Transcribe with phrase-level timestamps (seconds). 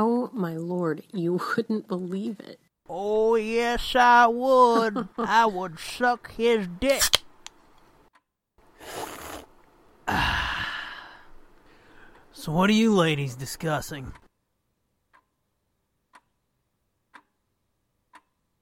[0.00, 2.60] Oh my lord, you wouldn't believe it.
[2.88, 5.08] Oh, yes, I would.
[5.18, 7.02] I would suck his dick.
[12.32, 14.12] so, what are you ladies discussing?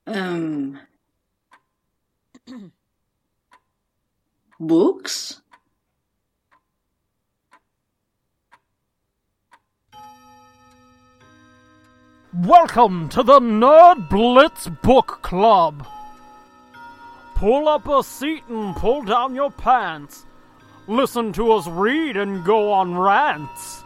[0.06, 0.80] Um.
[4.58, 5.42] books?
[12.44, 15.86] Welcome to the Nerd Blitz Book Club.
[17.34, 20.26] Pull up a seat and pull down your pants.
[20.86, 23.84] Listen to us read and go on rants.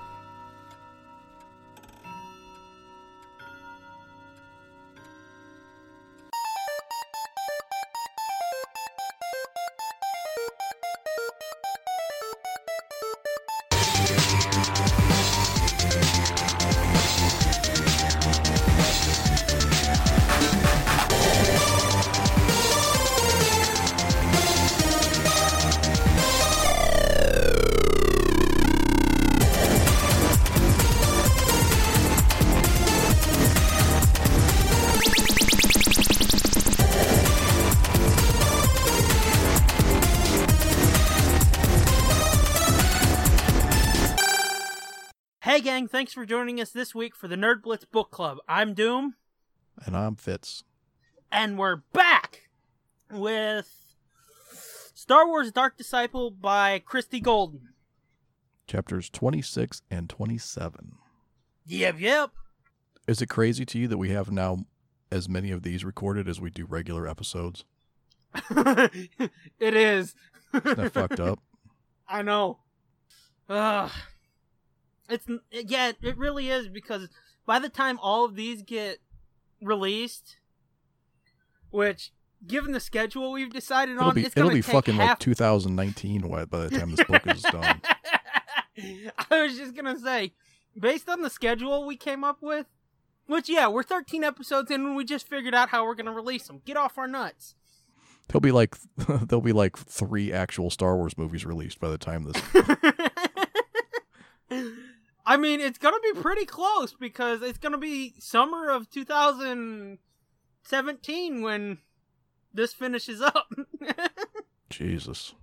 [45.61, 48.39] Hey, gang, thanks for joining us this week for the Nerd Blitz Book Club.
[48.49, 49.16] I'm Doom,
[49.85, 50.65] And I'm Fitz.
[51.30, 52.49] and we're back
[53.11, 53.95] with
[54.95, 57.75] Star Wars Dark Disciple by Christie Golden.
[58.66, 60.93] Chapters 26 and 27.
[61.66, 62.31] Yep, yep.
[63.07, 64.65] Is it crazy to you that we have now
[65.12, 67.66] as many of these recorded as we do regular episodes?
[68.50, 69.21] it
[69.61, 70.15] is.
[70.55, 71.38] Isn't that fucked up?
[72.09, 72.61] I know.
[73.50, 73.91] Ugh.
[75.11, 77.09] It's yeah, it really is because
[77.47, 78.98] by the time all of these get
[79.60, 80.37] released,
[81.71, 82.12] which
[82.47, 85.09] given the schedule we've decided It'll on, be it's it'll be take fucking half...
[85.10, 87.81] like 2019 by by the time this book is done.
[89.31, 90.32] I was just gonna say,
[90.78, 92.66] based on the schedule we came up with,
[93.26, 96.47] which yeah, we're 13 episodes in, and we just figured out how we're gonna release
[96.47, 96.62] them.
[96.65, 97.54] Get off our nuts.
[98.28, 102.25] There'll be like there'll be like three actual Star Wars movies released by the time
[102.25, 102.41] this.
[105.26, 111.78] I mean, it's gonna be pretty close because it's gonna be summer of 2017 when
[112.53, 113.48] this finishes up.
[114.70, 115.34] Jesus,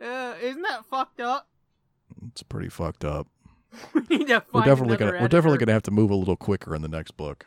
[0.00, 1.48] uh, isn't that fucked up?
[2.32, 3.28] it's pretty fucked up.
[3.94, 6.74] we need to We're definitely gonna we're definitely gonna have to move a little quicker
[6.74, 7.46] in the next book.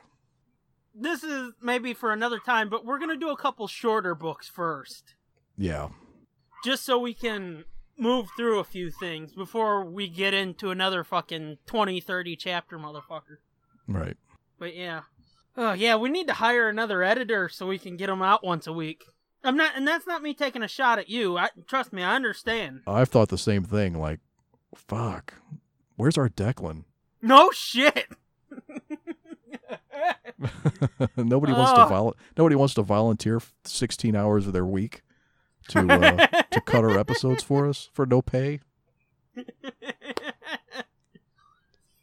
[0.96, 5.16] This is maybe for another time, but we're gonna do a couple shorter books first,
[5.58, 5.90] Yeah,
[6.64, 7.66] just so we can
[7.98, 13.38] move through a few things before we get into another fucking 20, 30 chapter motherfucker.
[13.88, 14.18] right.
[14.60, 15.02] But yeah.
[15.56, 18.66] Oh yeah, we need to hire another editor so we can get them out once
[18.66, 19.04] a week.
[19.44, 21.38] I'm not, and that's not me taking a shot at you.
[21.38, 22.82] I trust me, I understand.
[22.88, 24.00] I've thought the same thing.
[24.00, 24.20] Like,
[24.74, 25.34] fuck,
[25.96, 26.86] where's our Declan?
[27.22, 28.08] No shit.
[31.18, 35.02] nobody wants to vol- Nobody wants to volunteer 16 hours of their week
[35.70, 38.60] to uh, to cut our episodes for us for no pay.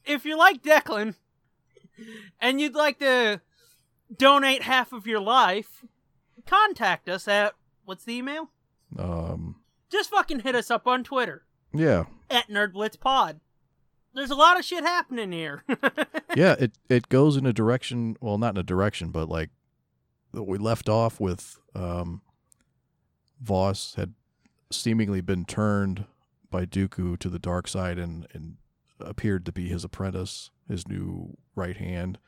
[0.04, 1.14] if you like Declan
[2.40, 3.40] and you'd like to
[4.16, 5.84] donate half of your life,
[6.46, 7.54] contact us at
[7.84, 8.50] what's the email?
[8.98, 9.56] Um,
[9.90, 13.40] Just fucking hit us up on Twitter yeah, at NerdBlitzPod.
[14.14, 15.62] There's a lot of shit happening here.
[16.36, 16.56] yeah.
[16.58, 18.16] It it goes in a direction.
[18.20, 19.50] Well, not in a direction, but like
[20.32, 21.58] we left off with.
[21.74, 22.22] Um,
[23.40, 24.14] Voss had
[24.70, 26.04] seemingly been turned
[26.50, 28.56] by Dooku to the dark side and and
[29.00, 32.18] appeared to be his apprentice, his new right hand.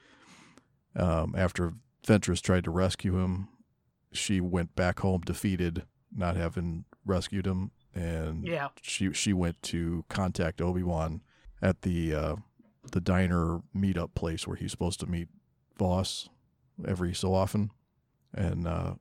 [0.96, 1.74] Um, after
[2.06, 3.48] Ventress tried to rescue him,
[4.12, 5.84] she went back home defeated,
[6.14, 8.68] not having rescued him, and Yeah.
[8.80, 11.20] she she went to contact Obi Wan
[11.60, 12.36] at the uh,
[12.90, 15.28] the diner meetup place where he's supposed to meet
[15.78, 16.28] Voss
[16.86, 17.70] every so often,
[18.32, 18.94] and uh,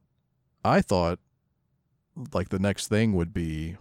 [0.63, 1.19] I thought
[2.34, 3.78] like the next thing would be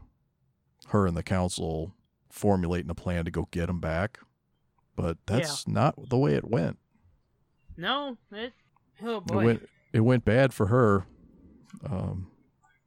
[0.89, 1.95] her and the council
[2.31, 4.19] formulating a plan to go get him back,
[4.97, 6.79] but that's not the way it went.
[7.77, 8.53] no, it.
[9.03, 11.07] Oh It went it went bad for her.
[11.89, 12.31] Um,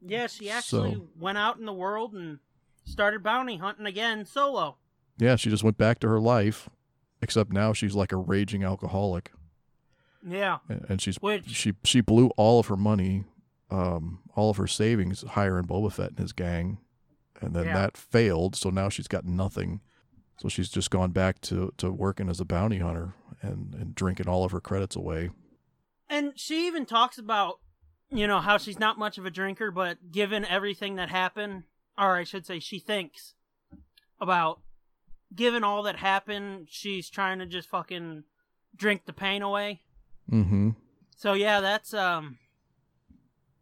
[0.05, 2.39] Yeah, she actually So- went out in the world and
[2.85, 4.77] started bounty hunting again solo.
[5.17, 6.69] yeah, she just went back to her life,
[7.21, 9.31] except now she's like a raging alcoholic,
[10.25, 10.59] Yeah.
[10.69, 13.23] and and she's Which- she she blew all of her money,
[13.71, 16.79] um, all of her savings hiring Boba Fett and his gang,
[17.41, 17.73] and then Yeah.
[17.73, 18.55] that failed.
[18.55, 19.81] So now she's got nothing.
[20.39, 24.27] So she's just gone back to to working as a bounty hunter, and and drinking
[24.27, 25.29] all of her credits away.
[26.09, 27.59] And she even talks about,
[28.09, 31.63] you know, how she's not much of a drinker, but given everything that happened,
[31.97, 33.35] or I should say, she thinks
[34.19, 34.59] about,
[35.35, 38.23] given all that happened, she's trying to just fucking
[38.75, 39.81] drink the pain away.
[40.31, 40.71] Mm-hmm.
[41.15, 42.37] So yeah, that's um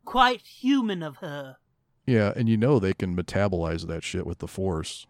[0.06, 1.58] quite human of her.
[2.06, 5.06] Yeah, and you know they can metabolize that shit with the force.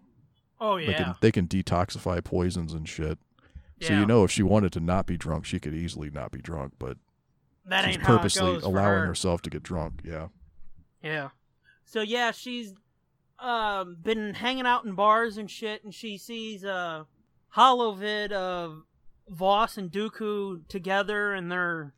[0.59, 3.17] Oh They yeah, can they can detoxify poisons and shit.
[3.81, 4.01] So Yeah.
[4.01, 6.73] you know if she wanted to not be drunk, she could easily not be drunk,
[6.77, 6.97] but
[7.65, 9.05] that she's ain't how it purposely allowing her.
[9.07, 10.01] herself to get drunk.
[10.03, 10.27] Yeah.
[11.03, 11.29] Yeah.
[11.85, 12.73] So yeah, she's
[13.39, 17.07] um been hanging out in bars and shit, and she sees a
[17.55, 18.83] holovid of
[19.29, 21.93] Voss and Dooku together, and they're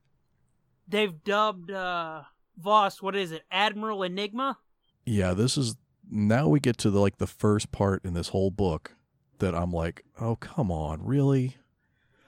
[0.88, 2.22] they've dubbed uh
[2.58, 4.58] Voss what is it, Admiral Enigma?
[5.06, 5.76] Yeah, this is
[6.10, 8.96] now we get to the like the first part in this whole book
[9.40, 11.58] that I'm like, "Oh, come on, really?"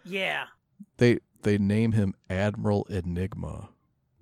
[0.04, 0.46] Yeah.
[0.98, 3.70] They they name him Admiral Enigma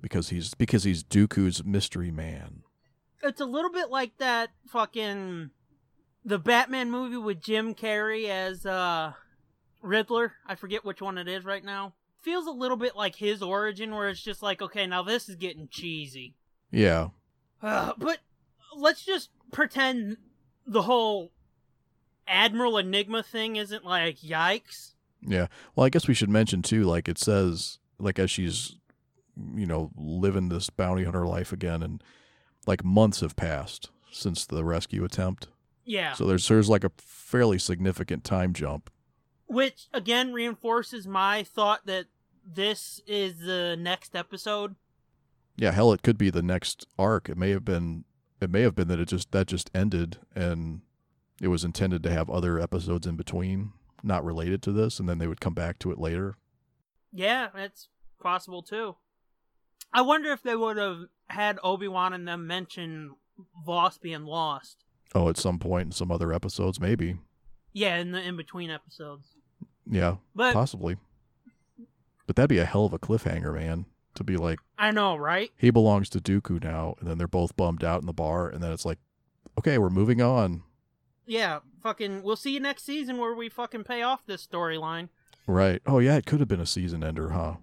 [0.01, 2.63] because he's because he's Dooku's mystery man.
[3.23, 5.49] It's a little bit like that fucking
[6.25, 9.13] the Batman movie with Jim Carrey as uh
[9.81, 10.33] Riddler.
[10.45, 11.93] I forget which one it is right now.
[12.23, 15.35] Feels a little bit like his origin where it's just like, okay, now this is
[15.35, 16.35] getting cheesy.
[16.71, 17.09] Yeah.
[17.61, 18.19] Uh, but
[18.75, 20.17] let's just pretend
[20.65, 21.31] the whole
[22.27, 24.93] Admiral Enigma thing isn't like yikes.
[25.21, 25.47] Yeah.
[25.75, 28.75] Well, I guess we should mention too like it says like as she's
[29.55, 32.03] you know living this bounty hunter life again and
[32.67, 35.47] like months have passed since the rescue attempt.
[35.85, 36.13] Yeah.
[36.13, 38.89] So there's there's like a fairly significant time jump.
[39.47, 42.05] Which again reinforces my thought that
[42.45, 44.75] this is the next episode.
[45.55, 47.29] Yeah, hell, it could be the next arc.
[47.29, 48.05] It may have been.
[48.41, 50.81] It may have been that it just that just ended, and
[51.41, 55.17] it was intended to have other episodes in between, not related to this, and then
[55.17, 56.35] they would come back to it later.
[57.11, 57.89] Yeah, it's
[58.21, 58.95] possible too.
[59.93, 63.15] I wonder if they would have had Obi Wan and them mention
[63.65, 64.83] Voss being lost.
[65.15, 67.17] Oh, at some point in some other episodes, maybe.
[67.73, 69.27] Yeah, in the in between episodes.
[69.89, 70.97] Yeah, But possibly.
[72.25, 73.85] But that'd be a hell of a cliffhanger, man.
[74.15, 75.49] To be like, I know, right?
[75.57, 78.61] he belongs to Dooku now, and then they're both bummed out in the bar, and
[78.61, 78.99] then it's like,
[79.57, 80.61] okay, we're moving on.
[81.25, 82.21] Yeah, fucking.
[82.21, 85.09] We'll see you next season where we fucking pay off this storyline.
[85.47, 85.81] Right.
[85.87, 87.55] Oh yeah, it could have been a season ender, huh?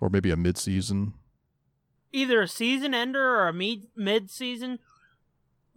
[0.00, 1.12] Or maybe a mid-season.
[2.12, 4.78] either a season ender or a mid mid season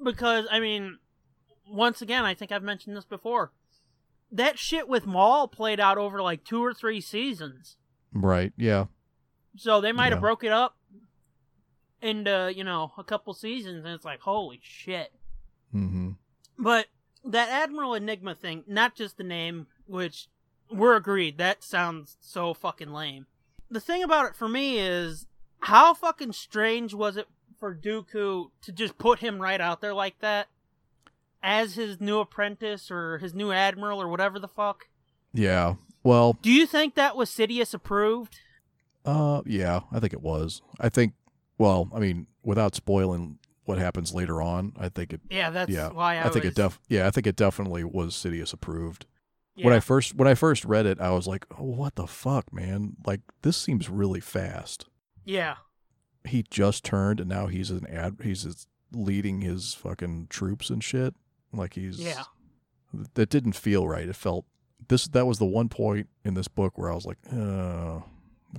[0.03, 1.00] because I mean
[1.69, 3.51] once again I think I've mentioned this before
[4.31, 7.77] that shit with Maul played out over like two or three seasons
[8.13, 8.54] Right.
[8.57, 8.86] Yeah.
[9.57, 10.12] so they might Yeah.
[10.16, 10.75] have broke it up
[12.01, 15.12] into you know a couple seasons and it's like holy shit
[15.75, 16.12] Mm-hmm.
[16.57, 16.88] but
[17.24, 20.27] that Admiral Enigma thing not just the name which
[20.71, 23.27] we're agreed that sounds so fucking lame
[23.69, 25.27] the thing about it for me is
[25.62, 27.27] how fucking strange was it
[27.60, 30.48] for Dooku to just put him right out there like that
[31.41, 34.88] as his new apprentice or his new admiral or whatever the fuck?
[35.33, 35.75] Yeah.
[36.03, 38.39] Well, Do you think that was Sidious approved?
[39.06, 40.62] uh, yeah, I think it was.
[40.80, 41.13] I think.
[41.57, 45.21] Well, I mean, without spoiling what happens later on, I think it.
[45.30, 46.80] Yeah, that's yeah, why I, I, think was, it def.
[46.88, 49.06] Yeah, I think it definitely was Sidious approved.
[49.56, 49.66] yeah.
[49.66, 52.54] When I first when I first read it, I was like, oh, "What the fuck,
[52.54, 52.95] man?
[53.06, 54.85] Like this seems really fast."
[55.25, 55.56] yeah,
[56.23, 58.18] He just turned, and now he's an ad.
[58.23, 61.13] He's leading his fucking troops and shit.
[61.53, 62.23] Like he's Yeah.
[63.13, 64.07] That didn't feel right.
[64.07, 64.45] It felt
[64.87, 65.07] this.
[65.07, 68.03] That was the one point in this book where I was like, "Oh,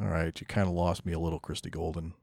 [0.00, 2.14] all right, you kind of lost me a little, Christie Golden."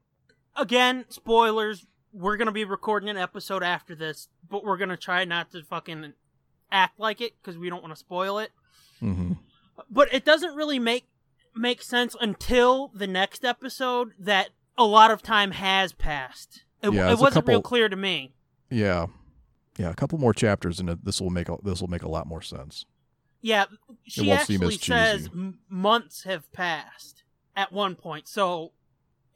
[0.58, 1.86] again, spoilers.
[2.12, 6.12] We're gonna be recording an episode after this, but we're gonna try not to fucking
[6.70, 8.50] act like it because we don't want to spoil it.
[9.00, 9.34] Mm-hmm.
[9.90, 11.06] But it doesn't really make
[11.54, 16.64] make sense until the next episode that a lot of time has passed.
[16.82, 18.34] It, Yeah, it wasn't real clear to me.
[18.70, 19.06] Yeah,
[19.78, 19.90] yeah.
[19.90, 22.42] A couple more chapters, and this will make a, this will make a lot more
[22.42, 22.84] sense.
[23.40, 23.66] Yeah,
[24.04, 25.30] she actually says
[25.68, 27.22] months have passed
[27.56, 28.28] at one point.
[28.28, 28.72] So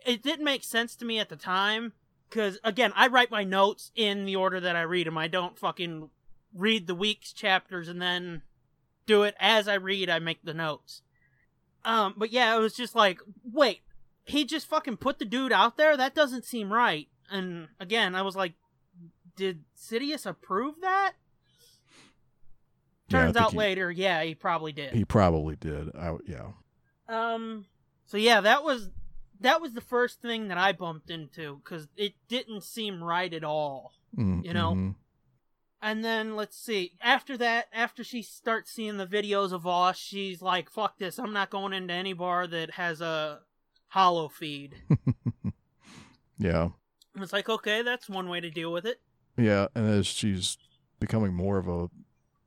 [0.04, 1.92] it didn't make sense to me at the time
[2.28, 5.18] because again, I write my notes in the order that I read them.
[5.18, 6.10] I don't fucking
[6.54, 8.42] read the week's chapters and then
[9.06, 10.10] do it as I read.
[10.10, 11.02] I make the notes.
[11.84, 13.80] Um, but yeah, it was just like, wait,
[14.24, 15.96] he just fucking put the dude out there.
[15.96, 17.08] That doesn't seem right.
[17.30, 18.52] And again, I was like,
[19.42, 21.12] did Sidious approve that?
[23.10, 24.94] Turns think out he- later, yeah, he probably did.
[24.94, 25.94] He probably did.
[25.94, 26.48] I, yeah.
[27.08, 27.66] Um.
[28.06, 28.90] So yeah, that was
[29.40, 33.44] that was the first thing that I bumped into because it didn't seem right at
[33.44, 33.92] all.
[34.16, 34.72] Mm, You know?
[34.74, 34.94] mhm.
[35.84, 36.92] And then let's see.
[37.02, 41.18] After that, after she starts seeing the videos of Voss, she's like, "Fuck this!
[41.18, 43.40] I'm not going into any bar that has a
[43.88, 44.76] holo feed."
[46.38, 46.70] Yeah.
[47.14, 49.00] And it's like, okay, that's one way to deal with it.
[49.36, 50.58] Yeah, and as she's
[51.00, 51.88] becoming more of a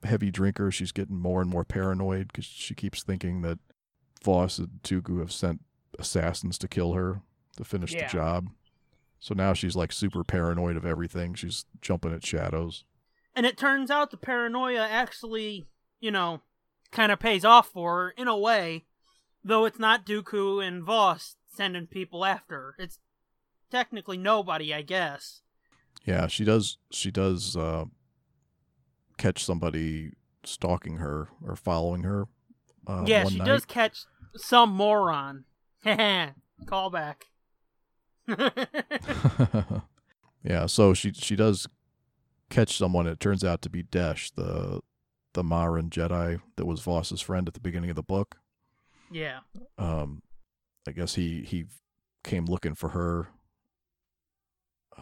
[0.08, 3.60] heavy drinker, she's getting more and more paranoid because she keeps thinking that
[4.24, 5.62] Voss and Dooku have sent
[5.98, 7.22] assassins to kill her
[7.58, 8.08] to finish Yeah.
[8.08, 8.50] the job.
[9.20, 11.34] So now she's like super paranoid of everything.
[11.34, 12.84] She's jumping at shadows.
[13.36, 15.66] And it turns out the paranoia actually,
[16.00, 16.42] you know,
[16.92, 18.86] kind of pays off for her in a way,
[19.44, 22.76] though it's not Dooku and Voss sending people after her.
[22.78, 23.00] It's
[23.72, 25.42] technically nobody, I guess.
[26.04, 26.78] Yeah, she does.
[26.92, 27.86] She does uh,
[29.18, 32.28] catch somebody stalking her or following her.
[32.86, 33.46] Uh, yeah, she night.
[33.48, 35.46] does catch some moron.
[36.66, 37.26] Call back.
[40.44, 41.68] yeah, so she she does
[42.50, 43.08] catch someone.
[43.08, 44.82] It turns out to be Desh, the
[45.34, 48.38] the Maran Jedi that was Voss's friend at the beginning of the book.
[49.12, 49.40] yeah.
[49.78, 50.22] Um,
[50.88, 51.66] I guess he he
[52.24, 53.28] came looking for her.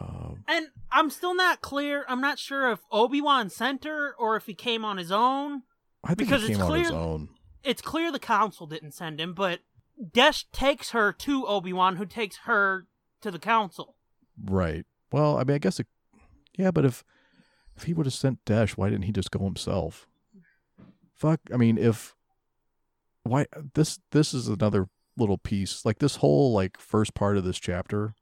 [0.00, 2.04] Um, And I'm still not clear.
[2.08, 5.62] I'm not sure if Obi Wan sent her or if he came on his own.
[6.02, 7.28] I think Because he it's came on his clear- own.
[7.62, 9.60] It's clear the council didn't send him, but
[10.12, 12.86] Desh takes her to Obi Wan, who takes her
[13.22, 13.96] to the council.
[14.42, 14.84] Right.
[15.12, 15.86] Well, I mean, I guess it.
[16.58, 17.04] Yeah, but if
[17.76, 20.06] if he would have sent Desh, why didn't he just go himself?
[21.14, 21.40] Fuck.
[21.52, 22.14] I mean, if
[23.22, 25.84] why this this is another little piece.
[25.84, 28.14] Like this whole like first part of this chapter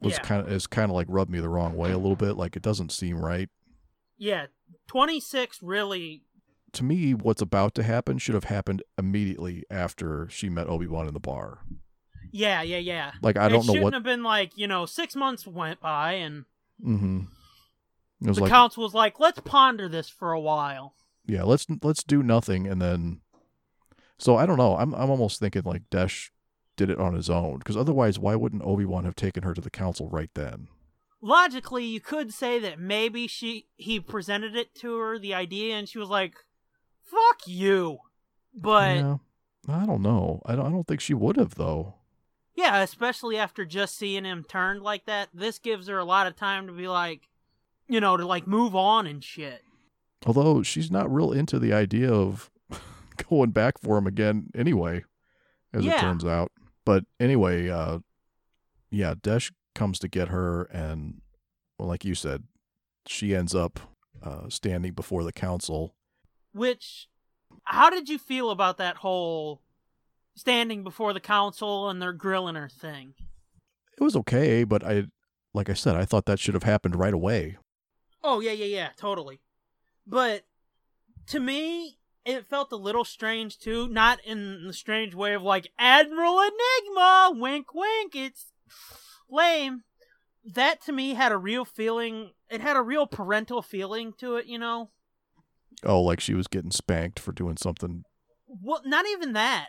[0.00, 0.18] was Yeah.
[0.22, 2.36] kind of is kind of like rubbed me the wrong way a little bit.
[2.36, 3.48] Like it doesn't seem right
[4.16, 4.46] Yeah,
[4.88, 6.22] 26 really.
[6.72, 7.14] to me.
[7.14, 11.20] What's about to happen should have happened immediately after she met Obi Wan in the
[11.20, 11.60] bar.
[12.30, 13.12] Yeah, yeah, yeah.
[13.22, 13.94] Like I it don't know shouldn't what.
[13.94, 16.44] have been like, you know, six months went by and
[16.84, 17.20] mm-hmm.
[18.20, 20.94] It was the like council was like, let's ponder this for a while.
[21.26, 23.20] yeah let's let's do nothing and then
[24.18, 26.32] so i don't know i'm i'm almost thinking like desh
[26.78, 29.68] did it on his own because otherwise why wouldn't obi-wan have taken her to the
[29.70, 30.68] council right then?
[31.20, 35.88] Logically, you could say that maybe she he presented it to her, the idea, and
[35.88, 36.34] she was like,
[37.02, 37.98] fuck you.
[38.54, 39.16] But yeah
[39.68, 40.40] i don't know.
[40.46, 41.94] I don't, I don't think she would have though.
[42.54, 46.34] Yeah, especially after just seeing him turned like that, this gives her a lot of
[46.34, 47.28] time to be like,
[47.86, 49.62] you know, to like move on and shit.
[50.26, 52.50] although she's not real into the idea of
[53.28, 55.04] going back for him again anyway
[55.72, 56.50] as it turns out
[56.88, 57.98] but anyway uh
[58.90, 61.20] yeah desh comes to get her and
[61.78, 62.44] well like you said
[63.06, 63.78] she ends up
[64.22, 65.94] uh standing before the council
[66.52, 67.06] Which,
[67.64, 69.60] how did you feel about that whole
[70.34, 73.12] standing before the council and they're grilling her thing?
[74.00, 75.04] it was okay, but I,
[75.52, 77.58] like I said, I thought that should have happened right away.
[78.22, 79.40] Oh, yeah, yeah, yeah, totally.
[80.06, 80.44] But
[81.26, 81.97] to me,
[82.28, 83.88] it felt a little strange too.
[83.88, 88.52] Not in the strange way of like, Admiral Enigma, wink, wink, it's
[89.30, 89.82] lame.
[90.44, 94.44] That to me had a real feeling, it had a real parental feeling to it,
[94.44, 94.90] you know?
[95.82, 98.04] Oh, like she was getting spanked for doing something.
[98.46, 99.68] Well, not even that.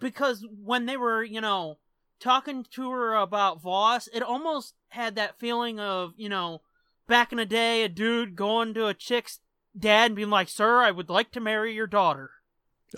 [0.00, 1.76] Because when they were, you know,
[2.18, 6.62] talking to her about Voss, it almost had that feeling of, you know,
[7.06, 9.40] back in the day, a dude going to a chick's
[9.78, 12.30] dad and being like, "Sir, I would like to marry your daughter."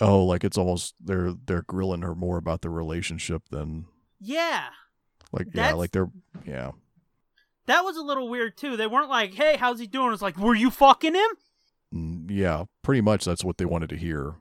[0.01, 3.85] Oh, like it's almost they're they're grilling her more about the relationship than
[4.19, 4.65] Yeah,
[5.31, 6.09] like yeah, like they're
[6.45, 6.71] yeah.
[7.65, 8.75] that was a little weird too.
[8.77, 11.29] They weren't like, "Hey, how's he doing?" It's like, "Were you fucking him?"
[11.93, 14.35] Mm, Yeah, pretty much that's what they wanted to hear.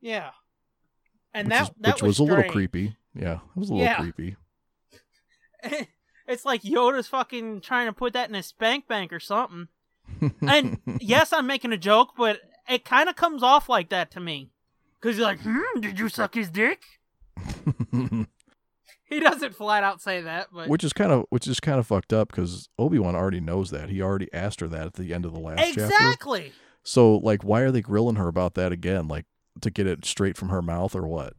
[0.00, 0.30] Yeah,
[1.34, 2.96] and which that is, that which was, a little creepy.
[3.14, 3.96] Yeah, it was a little Yeah.
[4.00, 4.36] creepy.
[6.26, 9.68] it's like Yoda's fucking trying to put that in a spank bank or something.
[10.40, 14.20] And yes, I'm making a joke, but it kind of comes off like that to
[14.20, 14.50] me.
[15.00, 16.82] Because you're like, hmm, did you suck his dick?
[19.12, 20.70] He doesn't flat out say that, but.
[20.70, 23.70] which is kind of which is kind of fucked up because Obi Wan already knows
[23.70, 23.90] that.
[23.90, 25.84] He already asked her that at the end of the last chapter.
[25.84, 26.52] exactly!
[26.82, 29.08] So like, why are they grilling her about that again?
[29.08, 29.26] Like
[29.60, 31.34] to get it straight from her mouth or what?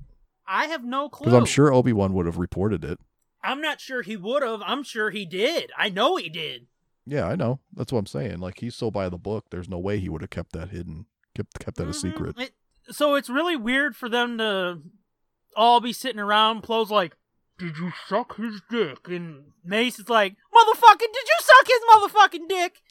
[0.48, 1.25] I have no clue.
[1.25, 3.00] Because I'm sure Obi Wan would have reported it.
[3.43, 4.62] I'm not sure he would have.
[4.63, 5.72] I'm sure he did.
[5.75, 6.67] I know he did.
[7.05, 7.60] Yeah, I know.
[7.74, 8.39] That's what I'm saying.
[8.39, 9.45] Like he's so by the book.
[9.50, 11.05] There's no way he would have kept that hidden,
[11.36, 11.95] kept kept that a Mhm.
[11.95, 12.39] secret.
[12.39, 12.55] It-
[12.89, 14.81] so it's really weird for them to
[15.55, 16.62] all be sitting around.
[16.62, 17.15] Plo's like,
[17.57, 22.48] "Did you suck his dick?" And Mace is like, "Motherfucking, did you suck his motherfucking
[22.50, 22.81] dick?"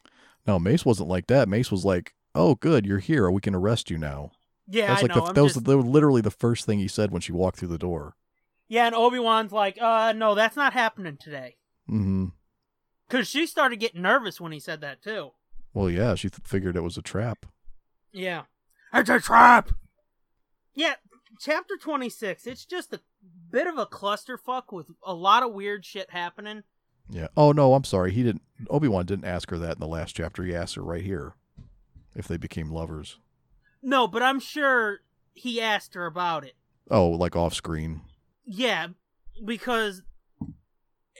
[0.47, 1.49] No, Mace wasn't like that.
[1.49, 3.31] Mace was like, "Oh, good, you're here.
[3.31, 4.33] We can arrest you now."
[4.67, 5.27] Yeah, That's I like know.
[5.27, 7.69] the, that was just- the, literally the first thing he said when she walked through
[7.69, 8.17] the door.
[8.69, 12.29] Yeah, and Obi Wan's like, "Uh, no, that's not happening today." hmm
[13.09, 15.31] Because she started getting nervous when he said that too.
[15.75, 17.47] Well, yeah, she th- figured it was a trap.
[18.13, 18.43] Yeah.
[18.95, 19.71] It's a trap!
[20.75, 20.95] Yeah,
[21.41, 23.01] chapter 26, it's just a
[23.51, 26.63] bit of a clusterfuck with a lot of weird shit happening.
[27.11, 27.29] Yeah.
[27.37, 28.13] Oh no, I'm sorry.
[28.13, 28.43] He didn't.
[28.71, 30.45] Obi Wan didn't ask her that in the last chapter.
[30.45, 31.35] He asked her right here
[32.15, 33.19] if they became lovers.
[33.83, 35.01] No, but I'm sure
[35.35, 36.55] he asked her about it.
[36.91, 38.03] Oh, like off screen.
[38.47, 38.89] Yeah,
[39.45, 40.03] because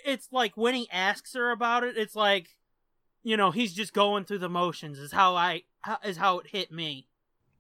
[0.05, 2.57] it's like when he asks her about it, it's like,
[3.23, 4.99] you know, he's just going through the motions.
[4.99, 7.09] Is how I how- is how it hit me.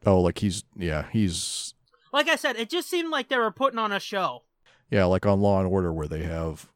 [0.05, 1.75] Oh, like he's yeah he's
[2.13, 4.43] Like I said, it just seemed like they were putting on a show.
[4.91, 6.69] yeah like on Law and Order where they have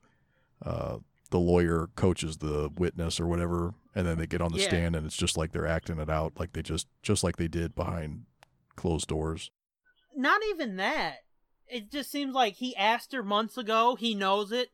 [0.64, 0.98] uh
[1.30, 4.68] the lawyer coaches the witness or whatever, and then they get on the Yeah.
[4.68, 7.48] stand and it's just like they're acting it out like they just just like they
[7.48, 8.26] did behind
[8.76, 9.50] closed doors.
[10.14, 11.16] Not even that.
[11.68, 13.96] It just seems like he asked her months ago.
[13.96, 14.68] He knows it,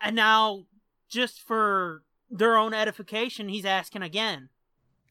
[0.00, 0.64] and now
[1.08, 4.50] just for their own edification, he's asking again.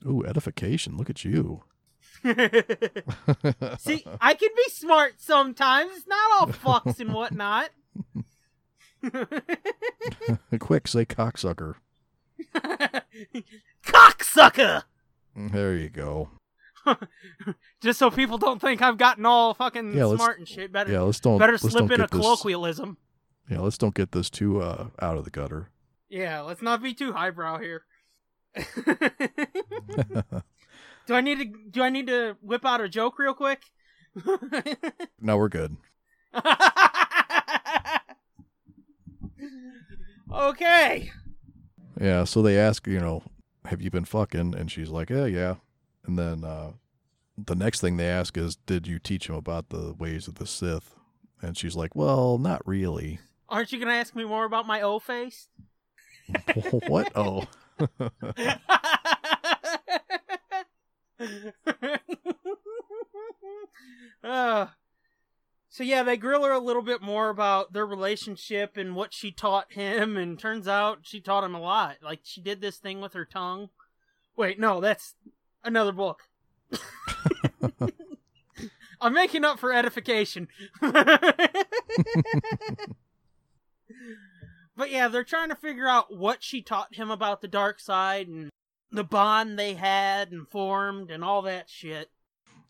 [0.06, 0.98] Ooh, edification!
[0.98, 1.63] Look at you.
[2.24, 5.91] See, I can be smart sometimes.
[5.98, 7.70] It's not all fucks and whatnot.
[10.60, 11.75] quick, say cocksucker.
[13.84, 14.84] Cocksucker!
[15.36, 16.29] There you go.
[17.82, 20.72] Just so people don't think I've gotten all fucking Yeah, smart and shit.
[20.72, 22.98] Better, Yeah, let's don't better let's slip don't in a colloquialism.
[23.50, 25.70] Yeah, let's don't get this too uh out of the gutter.
[26.10, 27.84] Yeah, let's not be too highbrow here.
[31.06, 31.46] do I need to?
[31.70, 33.62] Do I need to whip out a joke real quick?
[35.22, 35.77] no, we're good.
[40.32, 41.12] okay.
[42.00, 43.24] Yeah, so they ask, you know,
[43.66, 44.56] have you been fucking?
[44.56, 45.56] And she's like, yeah, yeah.
[46.06, 46.74] And then uh,
[47.38, 50.48] the next thing they ask is, did you teach him about the ways of the
[50.48, 50.96] Sith?
[51.42, 53.20] And she's like, well, not really.
[53.50, 55.48] Aren't you gonna ask me more about my O face?
[56.88, 57.12] what?
[57.16, 57.46] Oh,
[64.24, 64.67] uh,
[65.69, 69.32] so yeah, they grill her a little bit more about their relationship and what she
[69.32, 71.98] taught him, and turns out she taught him a lot.
[72.02, 73.69] Like she did this thing with her tongue.
[74.36, 75.15] Wait, no, that's
[75.63, 76.24] another book.
[79.00, 80.48] I'm making up for edification.
[84.78, 88.28] But yeah, they're trying to figure out what she taught him about the dark side
[88.28, 88.50] and
[88.92, 92.10] the bond they had and formed and all that shit.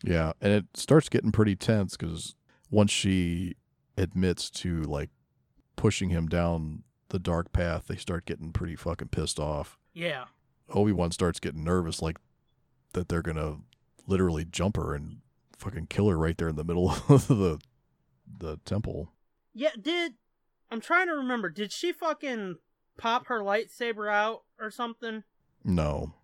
[0.02, 0.32] yeah.
[0.40, 2.34] And it starts getting pretty tense because
[2.70, 3.54] once she
[3.96, 5.10] admits to like
[5.76, 9.78] pushing him down the dark path, they start getting pretty fucking pissed off.
[9.92, 10.24] Yeah.
[10.70, 12.16] Obi Wan starts getting nervous, like
[12.94, 13.58] that they're gonna
[14.06, 15.18] literally jump her and
[15.56, 17.58] fucking kill her right there in the middle of the
[18.38, 19.12] the temple.
[19.54, 20.14] Yeah, did
[20.70, 22.56] I'm trying to remember, did she fucking
[22.96, 25.24] pop her lightsaber out or something?
[25.64, 26.14] No,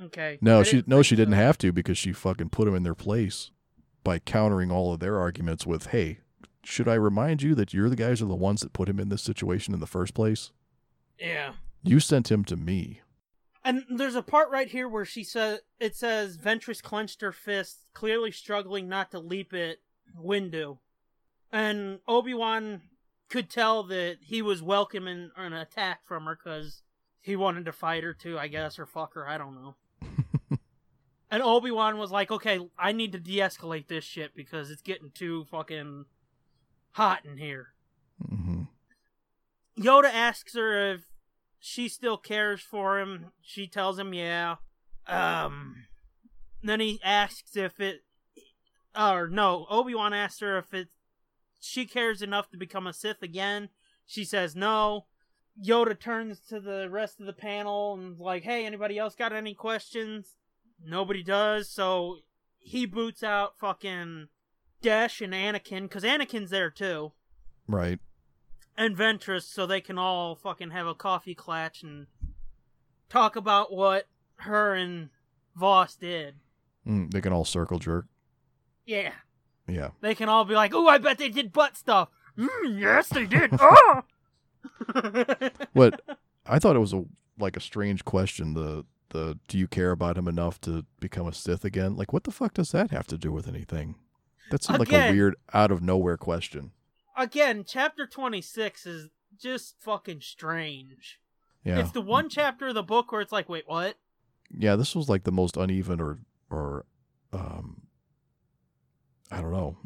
[0.00, 0.38] Okay.
[0.40, 2.82] no, I she didn't no, she didn't have to because she fucking put them in
[2.82, 3.50] their place
[4.02, 6.20] by countering all of their arguments with, "Hey,
[6.64, 9.08] should I remind you that you're the guys are the ones that put him in
[9.10, 10.52] this situation in the first place?
[11.18, 11.54] Yeah.
[11.82, 13.02] You sent him to me."
[13.62, 17.86] And there's a part right here where she says it says Ventress clenched her fist,
[17.92, 19.78] clearly struggling not to leap at
[20.18, 20.78] Windu.
[21.52, 22.80] And Obi-Wan
[23.30, 26.82] could tell that he was welcoming an attack from her because
[27.20, 29.76] he wanted to fight her too, I guess, or fuck her, I don't know.
[31.30, 35.44] and Obi-Wan was like, okay, I need to de-escalate this shit because it's getting too
[35.50, 36.06] fucking
[36.92, 37.68] hot in here.
[38.28, 38.62] hmm
[39.78, 41.00] Yoda asks her if
[41.58, 43.26] she still cares for him.
[43.40, 44.56] She tells him, yeah.
[45.06, 45.86] Um,
[46.62, 48.00] then he asks if it,
[48.98, 50.88] or no, Obi Wan asks her if it,
[51.60, 53.68] she cares enough to become a Sith again.
[54.06, 55.06] She says no.
[55.62, 59.54] Yoda turns to the rest of the panel and like, hey, anybody else got any
[59.54, 60.36] questions?
[60.84, 62.18] Nobody does, so
[62.58, 64.28] he boots out fucking
[64.80, 67.12] Desh and Anakin, because Anakin's there too
[67.68, 67.98] Right.
[68.78, 72.06] and Ventress so they can all fucking have a coffee clatch and
[73.10, 75.10] talk about what her and
[75.54, 76.36] Voss did.
[76.86, 78.06] Mm, they can all circle jerk.
[78.86, 79.12] Yeah.
[79.70, 79.90] Yeah.
[80.00, 83.26] They can all be like, "Ooh, I bet they did butt stuff." Mm, yes, they
[83.26, 83.50] did.
[83.60, 84.02] oh!
[85.72, 86.00] What
[86.46, 87.04] I thought it was a
[87.38, 88.54] like a strange question.
[88.54, 91.96] The the do you care about him enough to become a Sith again?
[91.96, 93.96] Like, what the fuck does that have to do with anything?
[94.50, 96.72] That's seemed like a weird out of nowhere question.
[97.16, 101.20] Again, chapter 26 is just fucking strange.
[101.64, 103.96] Yeah, It's the one chapter of the book where it's like, "Wait, what?"
[104.56, 104.76] yeah.
[104.76, 106.18] This was like the most uneven or
[106.50, 106.86] or
[107.32, 107.82] um,
[109.30, 109.76] I don't know,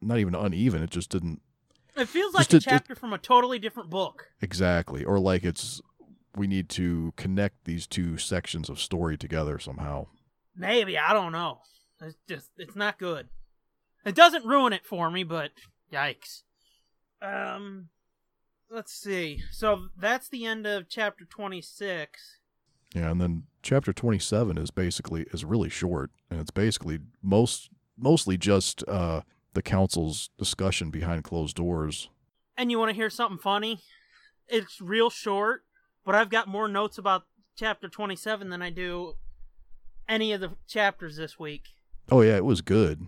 [0.00, 0.82] not even uneven.
[0.82, 1.40] It just didn't
[1.96, 4.28] It feels like a it- it- chapter from a totally different book.
[4.40, 5.80] exactly, or like it's
[6.36, 10.06] we need to connect these two sections of story together somehow.
[10.56, 11.60] Maybe I don't know.
[12.00, 13.28] It's just it's not good.
[14.04, 15.52] It doesn't ruin it for me, but
[15.92, 16.42] yikes.
[17.22, 17.88] Um,
[18.70, 19.42] let's see.
[19.50, 22.40] So that's the end of chapter twenty six.
[22.94, 28.36] Yeah, and then chapter 27 is basically is really short and it's basically most mostly
[28.36, 29.22] just uh
[29.54, 32.08] the council's discussion behind closed doors.
[32.56, 33.80] And you want to hear something funny?
[34.48, 35.62] It's real short,
[36.04, 37.22] but I've got more notes about
[37.56, 39.14] chapter 27 than I do
[40.08, 41.62] any of the chapters this week.
[42.10, 43.06] Oh yeah, it was good.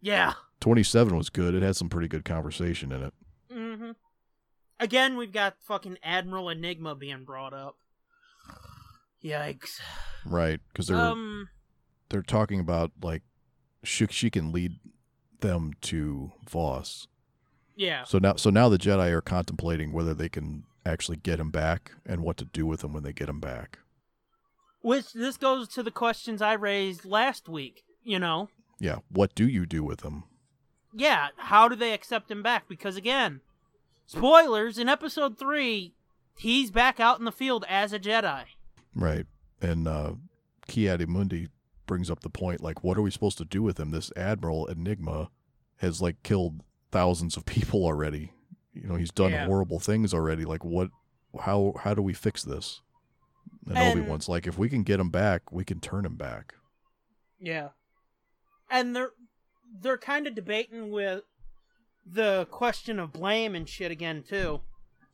[0.00, 0.34] Yeah.
[0.60, 1.54] 27 was good.
[1.54, 3.14] It had some pretty good conversation in it.
[3.52, 3.90] Mm-hmm.
[4.80, 7.76] Again, we've got fucking Admiral Enigma being brought up.
[9.22, 9.80] Yikes.
[10.24, 11.48] Right, cuz they're Um,
[12.08, 13.22] they're talking about like
[13.88, 14.72] she, she can lead
[15.40, 17.06] them to Voss.
[17.76, 18.04] yeah.
[18.04, 21.92] So now so now the Jedi are contemplating whether they can actually get him back
[22.06, 23.78] and what to do with him when they get him back.
[24.80, 27.82] Which this goes to the questions I raised last week.
[28.04, 28.48] You know,
[28.80, 30.24] Yeah, what do you do with him?
[30.94, 31.28] yeah.
[31.36, 32.68] How do they accept him back?
[32.68, 33.40] Because again,
[34.06, 35.94] spoilers in episode three,
[36.38, 38.44] he's back out in the field as a Jedi.
[38.94, 39.26] Right.
[39.60, 40.12] And uh
[40.76, 41.48] Mundi
[41.88, 43.90] brings up the point like what are we supposed to do with him?
[43.90, 45.30] This Admiral Enigma
[45.78, 48.32] has like killed thousands of people already.
[48.72, 49.46] You know, he's done Yeah.
[49.46, 50.44] horrible things already.
[50.44, 50.90] Like what
[51.40, 52.80] how how do we fix this?
[53.66, 56.54] And, And- Obi-Wan's like if we can get him back, we can turn him back.
[57.40, 57.70] Yeah.
[58.70, 59.10] And they're
[59.80, 61.22] they're kind of debating with
[62.06, 64.60] the question of blame and shit again too.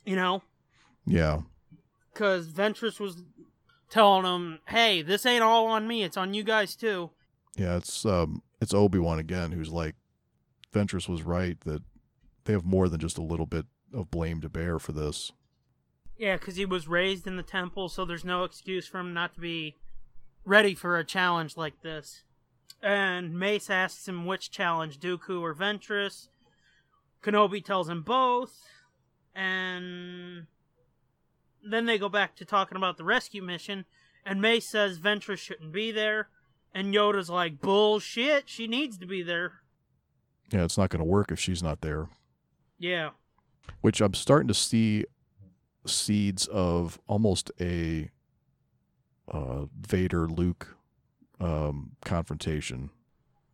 [0.04, 0.42] You know,
[1.06, 1.40] Yeah.
[2.14, 3.22] cuz Ventress was
[3.94, 6.02] telling them, "Hey, this ain't all on me.
[6.02, 7.10] It's on you guys too."
[7.56, 9.94] Yeah, it's um it's Obi-Wan again who's like
[10.72, 11.82] Ventress was right that
[12.44, 15.30] they have more than just a little bit of blame to bear for this.
[16.18, 19.34] Yeah, cuz he was raised in the temple, so there's no excuse for him not
[19.34, 19.76] to be
[20.44, 22.24] ready for a challenge like this.
[22.82, 26.28] And Mace asks him which challenge, Dooku or Ventress.
[27.22, 28.66] Kenobi tells him both.
[29.36, 30.46] And
[31.68, 33.84] then they go back to talking about the rescue mission.
[34.24, 36.28] And Mace says Ventress shouldn't be there.
[36.74, 39.52] And Yoda's like, bullshit, she needs to be there.
[40.50, 42.08] Yeah, it's not going to work if she's not there.
[42.78, 43.10] Yeah.
[43.80, 45.04] which I'm starting to see
[45.86, 48.10] seeds of almost a
[49.28, 50.76] uh, Vader Luke
[51.40, 52.90] um, confrontation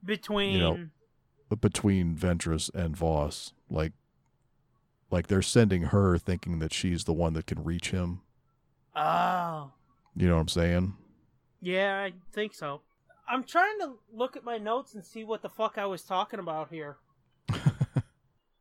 [0.04, 0.52] Between.
[0.54, 3.52] you know, between Ventress and Voss.
[3.68, 3.92] Like,
[5.10, 8.20] like they're sending her thinking that she's the one that can reach him.
[8.94, 9.72] Oh.
[10.16, 10.94] You know what I'm saying?
[11.60, 12.80] Yeah, I think so.
[13.28, 16.40] I'm trying to look at my notes and see what the fuck I was talking
[16.40, 16.96] about here.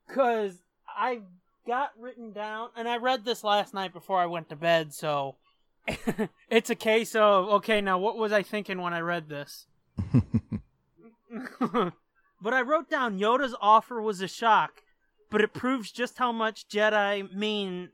[0.08, 1.20] Because I
[1.68, 5.36] got written down, and I read this last night before I went to bed, so
[6.50, 9.68] it's a case of, okay, now what was I thinking when I read this?
[11.62, 14.82] but I wrote down Yoda's offer was a shock,
[15.30, 17.90] but it proves just how much Jedi mean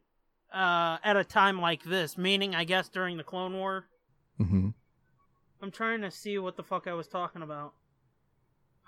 [0.53, 3.85] uh, at a time like this, meaning, I guess, during the Clone War.
[4.37, 4.69] hmm
[5.61, 7.73] I'm trying to see what the fuck I was talking about.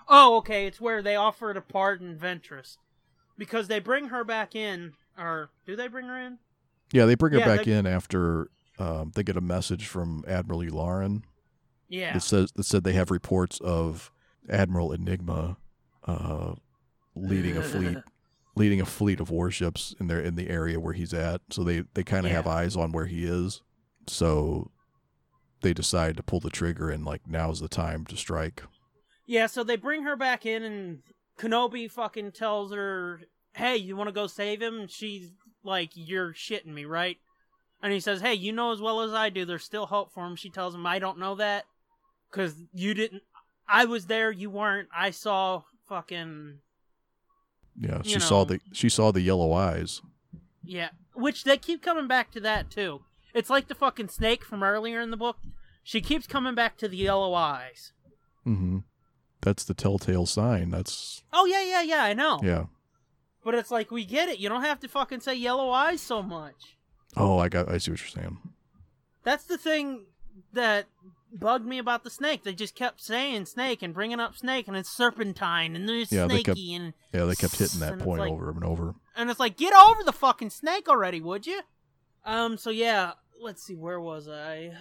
[0.08, 2.78] Oh, okay, it's where they offer to pardon Ventress.
[3.38, 6.38] Because they bring her back in, or do they bring her in?
[6.92, 10.24] Yeah, they bring her Yeah, back they- in after um, they get a message from
[10.28, 11.24] Admiral Yularen
[11.90, 12.14] Yeah.
[12.14, 14.12] that says that said they have reports of
[14.50, 15.58] Admiral Enigma
[16.06, 16.54] uh,
[17.16, 17.98] leading a fleet
[18.58, 21.42] leading a fleet of warships in their in the area where he's at.
[21.52, 22.38] So they they kind of Yeah.
[22.38, 23.62] have eyes on where he is.
[24.08, 24.72] So
[25.62, 28.64] they decide to pull the trigger and like now's the time to strike.
[29.26, 31.00] Yeah, so they bring her back in, and
[31.38, 33.22] Kenobi fucking tells her,
[33.54, 34.80] hey, you want to go save him?
[34.82, 35.32] And she's
[35.64, 37.18] like, you're shitting me, right?
[37.84, 40.26] And he says, hey, you know as well as I do, there's still hope for
[40.26, 40.36] him.
[40.38, 41.66] She tells him, I don't know that.
[42.32, 43.24] Because you didn't.
[43.68, 44.88] I was there, you weren't.
[44.96, 46.60] I saw fucking.
[47.80, 50.02] Yeah, You she saw the she saw the yellow eyes.
[50.64, 50.90] Yeah.
[51.14, 53.02] Which they keep coming back to that, too.
[53.34, 55.38] It's like the fucking snake from earlier in the book.
[55.84, 57.94] She keeps coming back to the yellow eyes.
[58.46, 58.80] Mm-hmm.
[59.42, 60.70] That's the telltale sign.
[60.72, 62.40] That's Oh, yeah, yeah, yeah, I know.
[62.44, 62.66] yeah.
[63.44, 64.40] But it's like, we get it.
[64.40, 66.76] You don't have to fucking say yellow eyes so much.
[67.16, 67.70] Oh, I got.
[67.70, 68.38] I see what you're saying.
[69.24, 70.06] That's the thing
[70.54, 70.86] that
[71.40, 72.44] bugged me about the snake.
[72.44, 76.26] They just kept saying snake and bringing up snake, and it's serpentine, and there's Yeah,
[76.28, 78.96] snaky, kept- and Yeah, they kept hitting that point like- over and over.
[79.16, 81.62] and it's like, get over the fucking snake already, would you?
[82.26, 82.58] Um.
[82.58, 84.72] So yeah, let's see, where was I?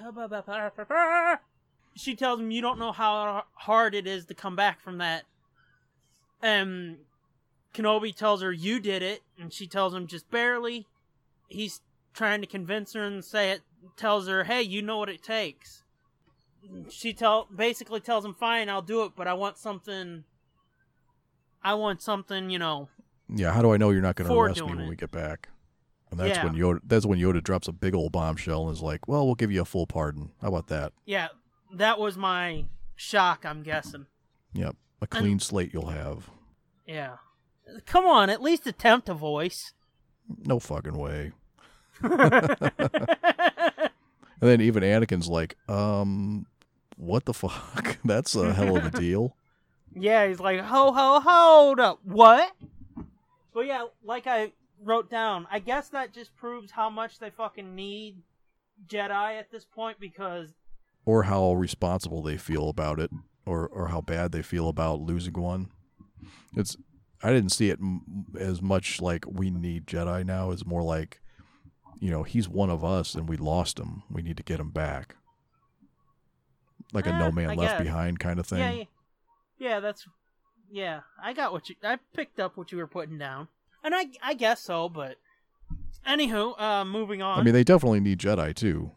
[1.94, 5.24] She tells him, "You don't know how hard it is to come back from that."
[6.42, 6.98] Um,
[7.72, 10.86] Kenobi tells her, "You did it," and she tells him, "Just barely."
[11.48, 11.80] He's
[12.12, 13.62] trying to convince her and say it
[13.96, 15.82] tells her, "Hey, you know what it takes."
[16.90, 20.24] She tell basically tells him, "Fine, I'll do it, but I want something
[21.62, 22.88] I want something, you know,
[23.28, 24.88] Yeah, how do I know you're not going to arrest me when it.
[24.88, 25.48] we get back?
[26.12, 26.44] And that's Yeah.
[26.44, 26.80] when Yoda.
[26.84, 29.62] That's when Yoda drops a big old bombshell and is like, "Well, we'll give you
[29.62, 30.30] a full pardon.
[30.40, 30.92] How about that?
[31.04, 31.28] yeah,
[31.72, 34.06] that was my shock, I'm guessing."
[34.52, 36.30] Yep, a clean slate you'll have.
[36.86, 37.16] Yeah.
[37.84, 39.72] Come on, at least attempt a voice.
[40.44, 41.32] No fucking way."
[44.38, 46.46] And then even Anakin's like, "Um,
[46.96, 47.98] what the fuck?
[48.04, 49.36] that's a hell of a deal."
[49.94, 52.52] Yeah, he's like, ho ho hold up, what?
[53.54, 57.74] But yeah, like I wrote down, I guess that just proves how much they fucking
[57.74, 58.16] need
[58.86, 60.52] Jedi at this point because
[61.06, 63.10] or how responsible they feel about it,
[63.46, 65.68] or or how bad they feel about losing one.
[66.54, 66.76] It's
[67.22, 70.50] I didn't see it m- as much like we need Jedi now.
[70.50, 71.20] It's more like,
[71.98, 74.02] you know, he's one of us and we lost him.
[74.10, 75.16] We need to get him back.
[76.96, 78.58] Like a Eh, no man I left behind kind of thing.
[78.58, 78.84] yeah, yeah,
[79.58, 80.06] yeah, that's
[80.70, 81.00] yeah.
[81.22, 81.76] I got what you.
[81.84, 83.48] I picked up what you were putting down,
[83.84, 84.88] and I I guess so.
[84.88, 85.16] But
[86.06, 87.38] anywho, uh, moving on.
[87.38, 88.90] I mean, they definitely need Jedi too.